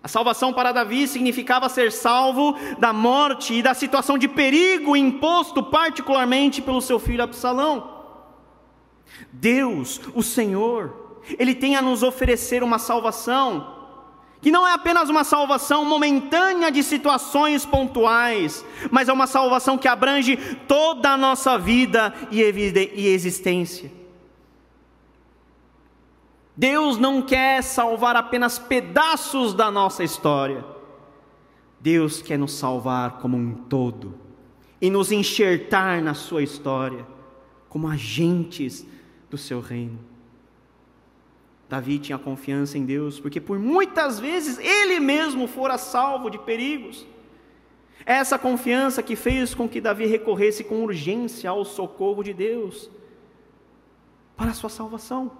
A 0.02 0.08
salvação 0.08 0.52
para 0.52 0.72
Davi 0.72 1.06
significava 1.06 1.68
ser 1.68 1.92
salvo 1.92 2.56
da 2.78 2.92
morte 2.92 3.54
e 3.54 3.62
da 3.62 3.74
situação 3.74 4.16
de 4.16 4.26
perigo 4.26 4.96
imposto 4.96 5.62
particularmente 5.62 6.62
pelo 6.62 6.80
seu 6.80 6.98
filho 6.98 7.22
Absalão. 7.22 8.00
Deus, 9.30 10.00
o 10.14 10.22
Senhor, 10.22 11.09
ele 11.38 11.54
tem 11.54 11.76
a 11.76 11.82
nos 11.82 12.02
oferecer 12.02 12.62
uma 12.62 12.78
salvação 12.78 13.78
que 14.40 14.50
não 14.50 14.66
é 14.66 14.72
apenas 14.72 15.10
uma 15.10 15.22
salvação 15.22 15.84
momentânea 15.84 16.70
de 16.70 16.82
situações 16.82 17.66
pontuais, 17.66 18.64
mas 18.90 19.08
é 19.08 19.12
uma 19.12 19.26
salvação 19.26 19.76
que 19.76 19.86
abrange 19.86 20.36
toda 20.66 21.10
a 21.10 21.16
nossa 21.16 21.58
vida 21.58 22.14
e 22.30 22.40
existência. 23.06 23.92
Deus 26.56 26.98
não 26.98 27.22
quer 27.22 27.62
salvar 27.62 28.16
apenas 28.16 28.58
pedaços 28.58 29.54
da 29.54 29.70
nossa 29.70 30.02
história. 30.02 30.64
Deus 31.78 32.20
quer 32.20 32.38
nos 32.38 32.52
salvar 32.52 33.18
como 33.18 33.36
um 33.36 33.54
todo 33.54 34.14
e 34.80 34.90
nos 34.90 35.12
enxertar 35.12 36.02
na 36.02 36.14
sua 36.14 36.42
história 36.42 37.06
como 37.68 37.88
agentes 37.88 38.86
do 39.30 39.38
seu 39.38 39.60
reino. 39.60 40.09
Davi 41.70 42.00
tinha 42.00 42.18
confiança 42.18 42.76
em 42.76 42.84
Deus, 42.84 43.20
porque 43.20 43.40
por 43.40 43.56
muitas 43.56 44.18
vezes 44.18 44.58
ele 44.58 44.98
mesmo 44.98 45.46
fora 45.46 45.78
salvo 45.78 46.28
de 46.28 46.36
perigos. 46.36 47.06
Essa 48.04 48.36
confiança 48.36 49.04
que 49.04 49.14
fez 49.14 49.54
com 49.54 49.68
que 49.68 49.80
Davi 49.80 50.04
recorresse 50.04 50.64
com 50.64 50.82
urgência 50.82 51.48
ao 51.48 51.64
socorro 51.64 52.24
de 52.24 52.32
Deus 52.32 52.90
para 54.36 54.50
a 54.50 54.54
sua 54.54 54.68
salvação. 54.68 55.30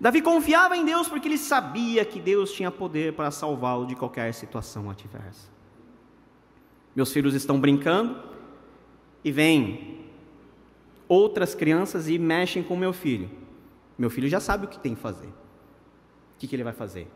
Davi 0.00 0.22
confiava 0.22 0.76
em 0.76 0.84
Deus 0.84 1.08
porque 1.08 1.26
ele 1.26 1.38
sabia 1.38 2.04
que 2.04 2.20
Deus 2.20 2.52
tinha 2.52 2.70
poder 2.70 3.14
para 3.14 3.32
salvá-lo 3.32 3.84
de 3.84 3.96
qualquer 3.96 4.32
situação 4.34 4.88
adversa. 4.88 5.50
Meus 6.94 7.12
filhos 7.12 7.34
estão 7.34 7.58
brincando 7.58 8.16
e 9.24 9.32
vêm 9.32 10.06
outras 11.08 11.52
crianças 11.52 12.08
e 12.08 12.16
mexem 12.16 12.62
com 12.62 12.76
meu 12.76 12.92
filho. 12.92 13.41
Meu 13.98 14.10
filho 14.10 14.28
já 14.28 14.40
sabe 14.40 14.66
o 14.66 14.68
que 14.68 14.78
tem 14.78 14.94
que 14.94 15.00
fazer. 15.00 15.28
O 15.28 16.38
que, 16.38 16.48
que 16.48 16.56
ele 16.56 16.64
vai 16.64 16.72
fazer? 16.72 17.10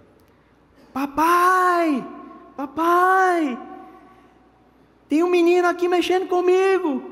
Papai! 0.92 2.06
Papai! 2.56 3.58
Tem 5.08 5.22
um 5.22 5.30
menino 5.30 5.68
aqui 5.68 5.88
mexendo 5.88 6.28
comigo. 6.28 7.10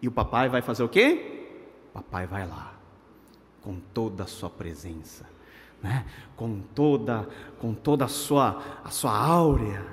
E 0.00 0.08
o 0.08 0.12
papai 0.12 0.48
vai 0.48 0.62
fazer 0.62 0.82
o 0.82 0.88
quê? 0.88 1.48
O 1.90 1.92
papai 1.94 2.26
vai 2.26 2.46
lá 2.46 2.74
com 3.62 3.80
toda 3.92 4.22
a 4.22 4.26
sua 4.26 4.48
presença, 4.48 5.28
né? 5.82 6.06
com 6.36 6.60
toda, 6.60 7.28
com 7.58 7.74
toda 7.74 8.04
a 8.04 8.08
sua, 8.08 8.62
a 8.84 8.90
sua 8.90 9.12
áurea. 9.12 9.84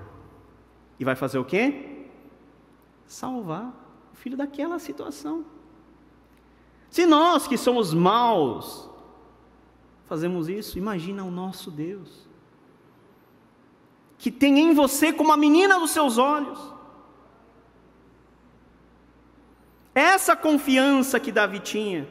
E 0.99 1.03
vai 1.03 1.15
fazer 1.15 1.39
o 1.39 1.45
quê? 1.45 2.05
Salvar 3.07 3.73
o 4.13 4.15
filho 4.15 4.37
daquela 4.37 4.77
situação. 4.77 5.43
Se 6.93 7.07
nós 7.07 7.47
que 7.47 7.57
somos 7.57 7.91
maus 7.91 8.87
fazemos 10.05 10.47
isso, 10.47 10.77
imagina 10.77 11.23
o 11.23 11.31
nosso 11.31 11.71
Deus, 11.71 12.27
que 14.15 14.29
tem 14.29 14.59
em 14.59 14.75
você 14.75 15.11
como 15.11 15.31
a 15.31 15.35
menina 15.35 15.79
dos 15.79 15.89
seus 15.89 16.19
olhos. 16.19 16.59
Essa 19.95 20.35
confiança 20.35 21.19
que 21.19 21.31
Davi 21.31 21.61
tinha, 21.61 22.07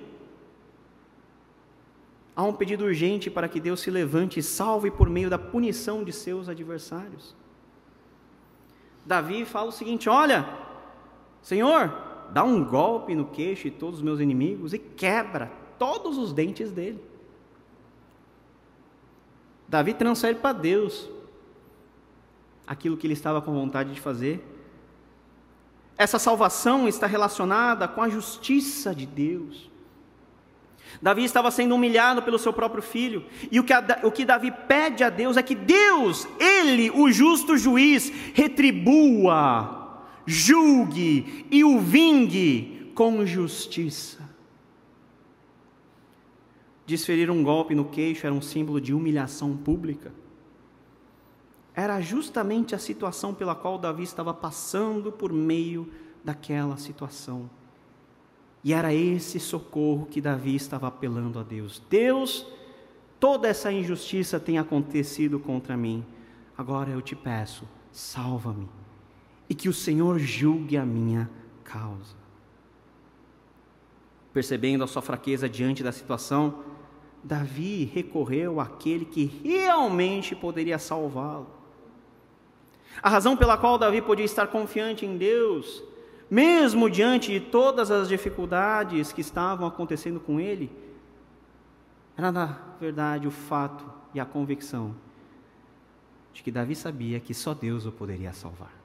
Há 2.34 2.42
um 2.42 2.52
pedido 2.52 2.86
urgente 2.86 3.30
para 3.30 3.46
que 3.46 3.60
Deus 3.60 3.78
se 3.80 3.90
levante 3.90 4.40
e 4.40 4.42
salve 4.42 4.90
por 4.90 5.08
meio 5.08 5.30
da 5.30 5.38
punição 5.38 6.02
de 6.02 6.12
seus 6.12 6.48
adversários. 6.48 7.36
Davi 9.04 9.44
fala 9.44 9.68
o 9.68 9.72
seguinte: 9.72 10.08
Olha, 10.08 10.48
Senhor, 11.42 12.11
dá 12.32 12.42
um 12.42 12.64
golpe 12.64 13.14
no 13.14 13.26
queixo 13.26 13.64
de 13.64 13.72
todos 13.72 13.98
os 13.98 14.04
meus 14.04 14.20
inimigos 14.20 14.72
e 14.72 14.78
quebra 14.78 15.50
todos 15.78 16.16
os 16.16 16.32
dentes 16.32 16.70
dele. 16.70 17.02
Davi 19.68 19.94
transfere 19.94 20.36
para 20.36 20.52
Deus 20.52 21.08
aquilo 22.66 22.96
que 22.96 23.06
ele 23.06 23.14
estava 23.14 23.40
com 23.40 23.52
vontade 23.52 23.92
de 23.92 24.00
fazer. 24.00 24.44
Essa 25.96 26.18
salvação 26.18 26.88
está 26.88 27.06
relacionada 27.06 27.86
com 27.86 28.02
a 28.02 28.08
justiça 28.08 28.94
de 28.94 29.06
Deus. 29.06 29.70
Davi 31.00 31.24
estava 31.24 31.50
sendo 31.50 31.74
humilhado 31.74 32.22
pelo 32.22 32.38
seu 32.38 32.52
próprio 32.52 32.82
filho, 32.82 33.24
e 33.50 33.58
o 33.58 33.64
que, 33.64 33.72
a, 33.72 34.00
o 34.02 34.10
que 34.10 34.24
Davi 34.24 34.50
pede 34.50 35.02
a 35.02 35.10
Deus 35.10 35.36
é 35.36 35.42
que 35.42 35.54
Deus, 35.54 36.26
Ele, 36.38 36.90
o 36.90 37.10
justo 37.10 37.56
juiz, 37.56 38.12
retribua, 38.34 39.81
julgue 40.26 41.46
e 41.50 41.64
o 41.64 41.80
vingue 41.80 42.92
com 42.94 43.24
justiça. 43.24 44.28
Desferir 46.86 47.30
um 47.30 47.42
golpe 47.42 47.74
no 47.74 47.84
queixo 47.84 48.26
era 48.26 48.34
um 48.34 48.42
símbolo 48.42 48.80
de 48.80 48.92
humilhação 48.92 49.56
pública. 49.56 50.12
Era 51.74 52.00
justamente 52.00 52.74
a 52.74 52.78
situação 52.78 53.32
pela 53.32 53.54
qual 53.54 53.78
Davi 53.78 54.02
estava 54.02 54.34
passando 54.34 55.10
por 55.10 55.32
meio 55.32 55.90
daquela 56.22 56.76
situação. 56.76 57.48
E 58.62 58.72
era 58.72 58.92
esse 58.94 59.40
socorro 59.40 60.06
que 60.06 60.20
Davi 60.20 60.54
estava 60.54 60.86
apelando 60.86 61.38
a 61.38 61.42
Deus. 61.42 61.82
Deus, 61.88 62.46
toda 63.18 63.48
essa 63.48 63.72
injustiça 63.72 64.38
tem 64.38 64.58
acontecido 64.58 65.40
contra 65.40 65.76
mim. 65.76 66.04
Agora 66.56 66.90
eu 66.90 67.00
te 67.00 67.16
peço, 67.16 67.66
salva-me. 67.90 68.68
E 69.52 69.54
que 69.54 69.68
o 69.68 69.72
Senhor 69.72 70.18
julgue 70.18 70.78
a 70.78 70.86
minha 70.86 71.28
causa. 71.62 72.16
Percebendo 74.32 74.82
a 74.82 74.86
sua 74.86 75.02
fraqueza 75.02 75.46
diante 75.46 75.82
da 75.82 75.92
situação, 75.92 76.64
Davi 77.22 77.84
recorreu 77.84 78.60
àquele 78.60 79.04
que 79.04 79.26
realmente 79.44 80.34
poderia 80.34 80.78
salvá-lo. 80.78 81.48
A 83.02 83.10
razão 83.10 83.36
pela 83.36 83.58
qual 83.58 83.76
Davi 83.76 84.00
podia 84.00 84.24
estar 84.24 84.46
confiante 84.46 85.04
em 85.04 85.18
Deus 85.18 85.84
mesmo 86.30 86.88
diante 86.88 87.30
de 87.30 87.40
todas 87.40 87.90
as 87.90 88.08
dificuldades 88.08 89.12
que 89.12 89.20
estavam 89.20 89.68
acontecendo 89.68 90.18
com 90.18 90.40
ele, 90.40 90.72
era 92.16 92.32
na 92.32 92.58
verdade 92.80 93.28
o 93.28 93.30
fato 93.30 93.84
e 94.14 94.18
a 94.18 94.24
convicção 94.24 94.94
de 96.32 96.42
que 96.42 96.50
Davi 96.50 96.74
sabia 96.74 97.20
que 97.20 97.34
só 97.34 97.52
Deus 97.52 97.84
o 97.84 97.92
poderia 97.92 98.32
salvar. 98.32 98.81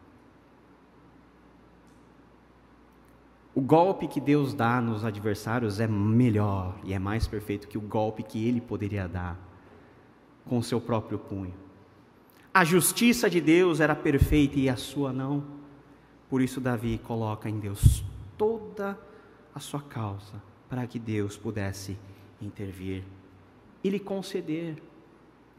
O 3.58 3.62
golpe 3.62 4.08
que 4.08 4.22
Deus 4.22 4.54
dá 4.54 4.80
nos 4.80 5.04
adversários 5.04 5.80
é 5.80 5.88
melhor 5.88 6.76
e 6.84 6.93
é 6.93 7.00
mais 7.00 7.26
perfeito 7.26 7.67
que 7.67 7.76
o 7.76 7.82
golpe 7.82 8.22
que 8.22 8.48
ele 8.48 8.62
poderia 8.62 9.08
dar 9.08 9.36
com 10.46 10.60
o 10.60 10.63
seu 10.63 10.80
próprio 10.80 11.17
punho. 11.17 11.56
A 12.54 12.63
justiça 12.63 13.28
de 13.28 13.41
Deus 13.41 13.80
era 13.80 13.96
perfeita 13.96 14.60
e 14.60 14.70
a 14.70 14.76
sua 14.76 15.12
não. 15.12 15.43
Por 16.30 16.39
isso, 16.39 16.62
Davi 16.62 17.00
coloca 17.00 17.50
em 17.50 17.58
Deus 17.58 18.06
toda 18.38 18.96
a 19.56 19.60
sua 19.60 19.82
causa, 19.82 20.36
para 20.70 20.86
que 20.86 21.00
Deus 21.00 21.36
pudesse 21.36 21.98
intervir 22.39 23.04
e 23.84 23.89
lhe 23.89 24.00
conceder 24.00 24.78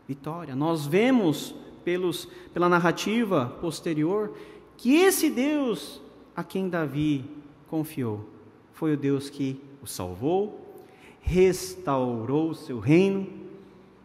vitória. 0.07 0.55
Nós 0.55 0.87
vemos 0.87 1.53
pelos, 1.85 2.27
pela 2.55 2.69
narrativa 2.69 3.59
posterior 3.61 4.37
que 4.77 4.95
esse 4.95 5.29
Deus 5.29 6.01
a 6.37 6.45
quem 6.45 6.69
Davi 6.69 7.39
confiou 7.69 8.39
foi 8.79 8.95
o 8.95 8.97
Deus 8.97 9.29
que 9.29 9.61
o 9.83 9.87
salvou, 9.89 10.85
restaurou 11.21 12.51
o 12.51 12.55
seu 12.55 12.79
reino 12.79 13.27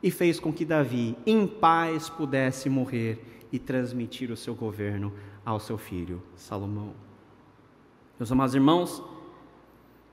e 0.02 0.10
fez 0.10 0.40
com 0.40 0.52
que 0.52 0.66
Davi, 0.66 1.16
em 1.28 1.46
paz, 1.46 2.10
pudesse 2.10 2.70
morrer 2.70 3.24
e 3.52 3.60
transmitir 3.60 4.32
o 4.32 4.36
seu 4.36 4.56
governo 4.56 5.14
ao 5.46 5.60
seu 5.60 5.78
filho 5.78 6.24
Salomão. 6.36 6.96
Meus 8.20 8.32
amados 8.32 8.56
irmãos, 8.56 9.04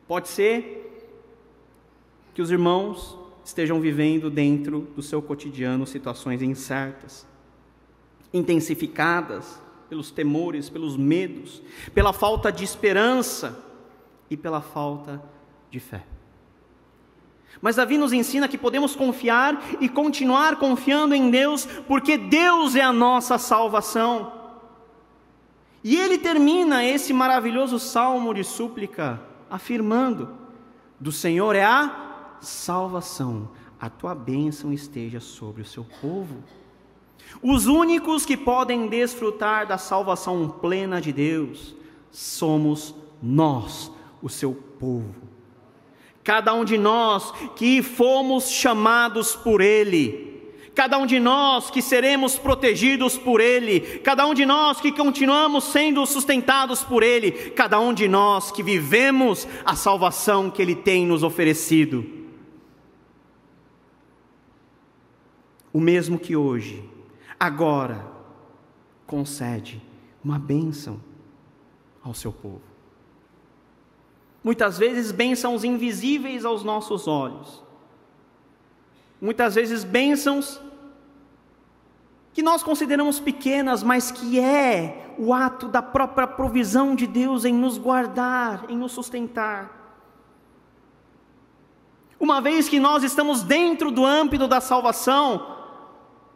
pode 0.07 0.29
ser 0.29 1.09
que 2.35 2.43
os 2.43 2.51
irmãos 2.51 3.19
estejam 3.43 3.81
vivendo 3.81 4.31
dentro 4.31 4.81
do 4.95 5.01
seu 5.01 5.23
cotidiano 5.23 5.87
situações 5.87 6.43
incertas, 6.43 7.27
intensificadas 8.31 9.59
pelos 9.91 10.13
temores, 10.13 10.71
pelos 10.71 10.97
medos, 10.97 11.61
pela 11.93 12.13
falta 12.13 12.53
de 12.53 12.63
esperança 12.63 13.59
e 14.31 14.37
pela 14.37 14.61
falta 14.61 15.21
de 15.69 15.81
fé. 15.81 16.07
Mas 17.61 17.75
Davi 17.75 17.99
nos 17.99 18.13
ensina 18.13 18.47
que 18.47 18.57
podemos 18.57 18.95
confiar 18.95 19.61
e 19.81 19.89
continuar 19.89 20.57
confiando 20.57 21.13
em 21.13 21.29
Deus, 21.29 21.67
porque 21.89 22.17
Deus 22.17 22.77
é 22.77 22.83
a 22.83 22.93
nossa 22.93 23.37
salvação. 23.37 24.33
E 25.83 25.97
ele 25.97 26.17
termina 26.17 26.85
esse 26.85 27.13
maravilhoso 27.13 27.81
salmo 27.81 28.33
de 28.33 28.45
súplica 28.45 29.21
afirmando: 29.51 30.29
Do 31.01 31.11
Senhor 31.11 31.57
é 31.57 31.65
a 31.65 32.37
salvação, 32.41 33.51
a 33.81 33.91
tua 33.91 34.15
bênção 34.15 34.73
esteja 34.73 35.19
sobre 35.19 35.63
o 35.63 35.67
seu 35.67 35.85
povo. 36.01 36.45
Os 37.43 37.67
únicos 37.67 38.27
que 38.27 38.37
podem 38.37 38.87
desfrutar 38.87 39.67
da 39.67 39.79
salvação 39.79 40.49
plena 40.49 41.01
de 41.01 41.13
Deus 41.13 41.75
somos 42.11 42.95
nós, 43.23 43.91
o 44.23 44.29
seu 44.29 44.53
povo. 44.79 45.15
Cada 46.23 46.53
um 46.53 46.65
de 46.65 46.77
nós 46.77 47.33
que 47.57 47.83
fomos 47.83 48.51
chamados 48.51 49.35
por 49.35 49.61
Ele 49.61 50.31
cada 50.81 50.97
um 50.97 51.05
de 51.05 51.21
nós 51.21 51.71
que 51.71 51.83
seremos 51.83 52.39
protegidos 52.39 53.19
por 53.19 53.41
Ele, 53.41 53.81
cada 53.99 54.27
um 54.27 54.33
de 54.33 54.47
nós 54.47 54.81
que 54.81 54.91
continuamos 54.91 55.65
sendo 55.65 56.07
sustentados 56.07 56.83
por 56.83 57.03
Ele, 57.03 57.33
cada 57.33 57.79
um 57.79 57.93
de 57.93 58.09
nós 58.09 58.51
que 58.51 58.63
vivemos 58.63 59.47
a 59.65 59.75
salvação 59.77 60.51
que 60.51 60.63
Ele 60.63 60.75
tem 60.75 61.07
nos 61.07 61.23
oferecido. 61.23 62.07
O 65.73 65.81
mesmo 65.81 66.19
que 66.19 66.35
hoje, 66.35 66.83
agora, 67.41 68.07
concede 69.07 69.83
uma 70.23 70.39
bênção 70.39 71.01
ao 72.05 72.15
seu 72.15 72.33
povo. 72.33 72.63
Muitas 74.45 74.79
vezes, 74.79 75.11
bênçãos 75.11 75.65
invisíveis 75.65 76.45
aos 76.45 76.63
nossos 76.63 77.09
olhos 77.09 77.65
muitas 79.21 79.55
vezes 79.55 79.85
bênçãos 79.85 80.61
que 82.33 82.43
nós 82.43 82.63
consideramos 82.63 83.21
pequenas, 83.21 83.83
mas 83.83 84.11
que 84.11 84.39
é 84.39 85.15
o 85.19 85.35
ato 85.35 85.69
da 85.69 85.83
própria 85.83 86.27
provisão 86.27 86.95
de 86.95 87.07
Deus 87.07 87.45
em 87.45 87.53
nos 87.53 87.77
guardar, 87.77 88.65
em 88.69 88.77
nos 88.77 88.93
sustentar. 88.93 89.79
Uma 92.19 92.41
vez 92.41 92.69
que 92.69 92.79
nós 92.79 93.03
estamos 93.03 93.43
dentro 93.43 93.91
do 93.91 94.07
âmbito 94.07 94.47
da 94.47 94.61
salvação, 94.61 95.60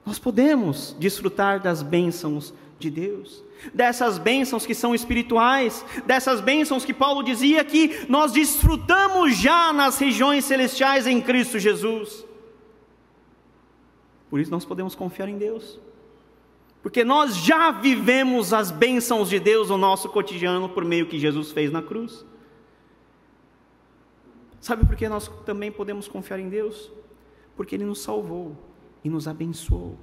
nós 0.04 0.18
podemos 0.18 0.94
desfrutar 0.98 1.60
das 1.60 1.82
bênçãos 1.82 2.52
de 2.78 2.90
Deus, 2.90 3.42
dessas 3.72 4.18
bênçãos 4.18 4.66
que 4.66 4.74
são 4.74 4.94
espirituais, 4.94 5.84
dessas 6.04 6.40
bênçãos 6.40 6.84
que 6.84 6.92
Paulo 6.92 7.22
dizia 7.22 7.64
que 7.64 8.06
nós 8.08 8.32
desfrutamos 8.32 9.36
já 9.36 9.72
nas 9.72 9.98
regiões 9.98 10.44
celestiais 10.44 11.06
em 11.06 11.20
Cristo 11.20 11.58
Jesus. 11.58 12.24
Por 14.28 14.40
isso 14.40 14.50
nós 14.50 14.64
podemos 14.64 14.94
confiar 14.94 15.28
em 15.28 15.38
Deus. 15.38 15.80
Porque 16.82 17.02
nós 17.02 17.36
já 17.36 17.70
vivemos 17.70 18.52
as 18.52 18.70
bênçãos 18.70 19.30
de 19.30 19.40
Deus 19.40 19.70
no 19.70 19.78
nosso 19.78 20.10
cotidiano 20.10 20.68
por 20.68 20.84
meio 20.84 21.06
que 21.06 21.18
Jesus 21.18 21.50
fez 21.50 21.72
na 21.72 21.80
cruz. 21.80 22.26
Sabe 24.60 24.84
por 24.84 24.96
que 24.96 25.08
nós 25.08 25.28
também 25.46 25.72
podemos 25.72 26.08
confiar 26.08 26.38
em 26.38 26.48
Deus? 26.50 26.92
Porque 27.56 27.74
Ele 27.74 27.84
nos 27.84 28.02
salvou 28.02 28.54
e 29.04 29.10
nos 29.10 29.28
abençoou. 29.28 29.96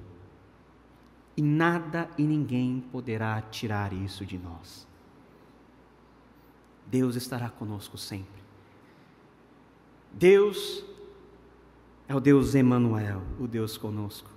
E 1.36 1.42
nada 1.42 2.08
e 2.16 2.22
ninguém 2.22 2.80
poderá 2.92 3.40
tirar 3.42 3.92
isso 3.92 4.24
de 4.24 4.38
nós. 4.38 4.86
Deus 6.86 7.16
estará 7.16 7.50
conosco 7.50 7.98
sempre. 7.98 8.42
Deus 10.12 10.84
é 12.06 12.14
o 12.14 12.20
Deus 12.20 12.54
Emanuel, 12.54 13.22
o 13.40 13.48
Deus 13.48 13.76
conosco. 13.76 14.30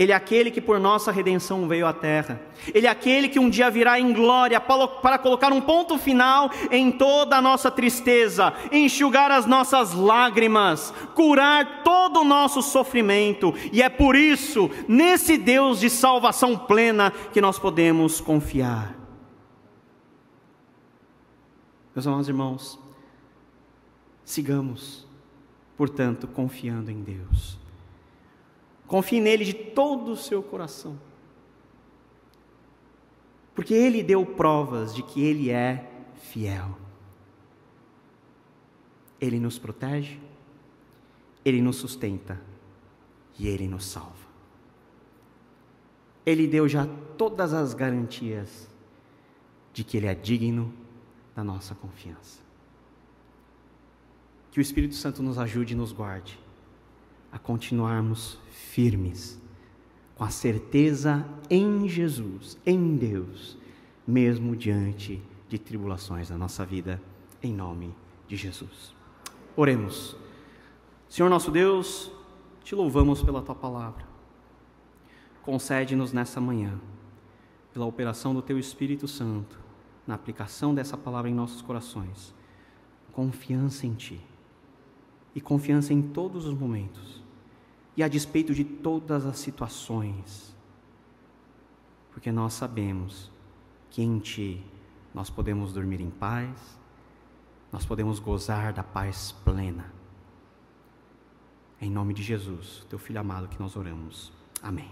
Ele 0.00 0.12
é 0.12 0.14
aquele 0.14 0.50
que 0.50 0.62
por 0.62 0.80
nossa 0.80 1.12
redenção 1.12 1.68
veio 1.68 1.86
à 1.86 1.92
terra. 1.92 2.40
Ele 2.72 2.86
é 2.86 2.90
aquele 2.90 3.28
que 3.28 3.38
um 3.38 3.50
dia 3.50 3.70
virá 3.70 4.00
em 4.00 4.14
glória 4.14 4.58
para 4.58 5.18
colocar 5.18 5.52
um 5.52 5.60
ponto 5.60 5.98
final 5.98 6.50
em 6.70 6.90
toda 6.90 7.36
a 7.36 7.42
nossa 7.42 7.70
tristeza, 7.70 8.54
enxugar 8.72 9.30
as 9.30 9.44
nossas 9.44 9.92
lágrimas, 9.92 10.94
curar 11.14 11.82
todo 11.84 12.20
o 12.20 12.24
nosso 12.24 12.62
sofrimento. 12.62 13.52
E 13.70 13.82
é 13.82 13.90
por 13.90 14.16
isso, 14.16 14.70
nesse 14.88 15.36
Deus 15.36 15.80
de 15.80 15.90
salvação 15.90 16.56
plena, 16.56 17.10
que 17.30 17.42
nós 17.42 17.58
podemos 17.58 18.22
confiar. 18.22 18.96
Meus 21.94 22.06
amados 22.06 22.26
irmãos, 22.26 22.78
sigamos 24.24 25.06
portanto, 25.76 26.26
confiando 26.26 26.90
em 26.90 27.02
Deus. 27.02 27.59
Confie 28.90 29.20
nele 29.20 29.44
de 29.44 29.54
todo 29.54 30.10
o 30.10 30.16
seu 30.16 30.42
coração. 30.42 30.98
Porque 33.54 33.72
ele 33.72 34.02
deu 34.02 34.26
provas 34.26 34.92
de 34.92 35.00
que 35.00 35.22
ele 35.22 35.48
é 35.48 35.88
fiel. 36.16 36.76
Ele 39.20 39.38
nos 39.38 39.60
protege, 39.60 40.18
ele 41.44 41.62
nos 41.62 41.76
sustenta 41.76 42.42
e 43.38 43.46
ele 43.46 43.68
nos 43.68 43.84
salva. 43.84 44.26
Ele 46.26 46.48
deu 46.48 46.66
já 46.66 46.84
todas 47.16 47.54
as 47.54 47.74
garantias 47.74 48.68
de 49.72 49.84
que 49.84 49.98
ele 49.98 50.08
é 50.08 50.16
digno 50.16 50.74
da 51.32 51.44
nossa 51.44 51.76
confiança. 51.76 52.40
Que 54.50 54.58
o 54.58 54.60
Espírito 54.60 54.96
Santo 54.96 55.22
nos 55.22 55.38
ajude 55.38 55.74
e 55.74 55.76
nos 55.76 55.92
guarde 55.92 56.39
continuarmos 57.42 58.38
firmes, 58.50 59.40
com 60.14 60.24
a 60.24 60.30
certeza 60.30 61.26
em 61.48 61.88
Jesus, 61.88 62.58
em 62.64 62.96
Deus, 62.96 63.56
mesmo 64.06 64.54
diante 64.54 65.22
de 65.48 65.58
tribulações 65.58 66.30
na 66.30 66.38
nossa 66.38 66.64
vida, 66.64 67.00
em 67.42 67.52
nome 67.52 67.94
de 68.28 68.36
Jesus. 68.36 68.94
Oremos. 69.56 70.16
Senhor 71.08 71.28
nosso 71.28 71.50
Deus, 71.50 72.12
te 72.62 72.74
louvamos 72.74 73.22
pela 73.22 73.42
tua 73.42 73.54
palavra. 73.54 74.04
Concede-nos 75.42 76.12
nessa 76.12 76.40
manhã, 76.40 76.78
pela 77.72 77.86
operação 77.86 78.34
do 78.34 78.42
teu 78.42 78.58
Espírito 78.58 79.08
Santo, 79.08 79.58
na 80.06 80.14
aplicação 80.14 80.74
dessa 80.74 80.96
palavra 80.96 81.30
em 81.30 81.34
nossos 81.34 81.62
corações, 81.62 82.34
confiança 83.12 83.86
em 83.86 83.94
ti 83.94 84.20
e 85.34 85.40
confiança 85.40 85.92
em 85.92 86.02
todos 86.02 86.46
os 86.46 86.54
momentos 86.54 87.22
e 87.96 88.02
a 88.02 88.08
despeito 88.08 88.54
de 88.54 88.64
todas 88.64 89.26
as 89.26 89.38
situações, 89.38 90.54
porque 92.12 92.30
nós 92.30 92.54
sabemos 92.54 93.30
que 93.90 94.02
em 94.02 94.18
Ti 94.18 94.64
nós 95.14 95.28
podemos 95.28 95.72
dormir 95.72 96.00
em 96.00 96.10
paz, 96.10 96.78
nós 97.72 97.84
podemos 97.84 98.18
gozar 98.18 98.72
da 98.72 98.82
paz 98.82 99.32
plena. 99.44 99.92
Em 101.80 101.90
nome 101.90 102.14
de 102.14 102.22
Jesus, 102.22 102.86
Teu 102.88 102.98
Filho 102.98 103.20
amado, 103.20 103.48
que 103.48 103.58
nós 103.58 103.74
oramos. 103.74 104.32
Amém. 104.62 104.90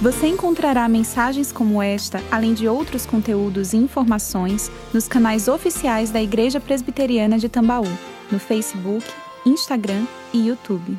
Você 0.00 0.26
encontrará 0.26 0.88
mensagens 0.88 1.50
como 1.50 1.82
esta, 1.82 2.22
além 2.30 2.52
de 2.52 2.68
outros 2.68 3.06
conteúdos 3.06 3.72
e 3.72 3.78
informações, 3.78 4.70
nos 4.92 5.08
canais 5.08 5.48
oficiais 5.48 6.10
da 6.10 6.22
Igreja 6.22 6.60
Presbiteriana 6.60 7.38
de 7.38 7.48
Tambaú 7.48 7.86
no 8.30 8.38
Facebook, 8.38 9.06
Instagram 9.44 10.04
e 10.32 10.48
YouTube. 10.48 10.98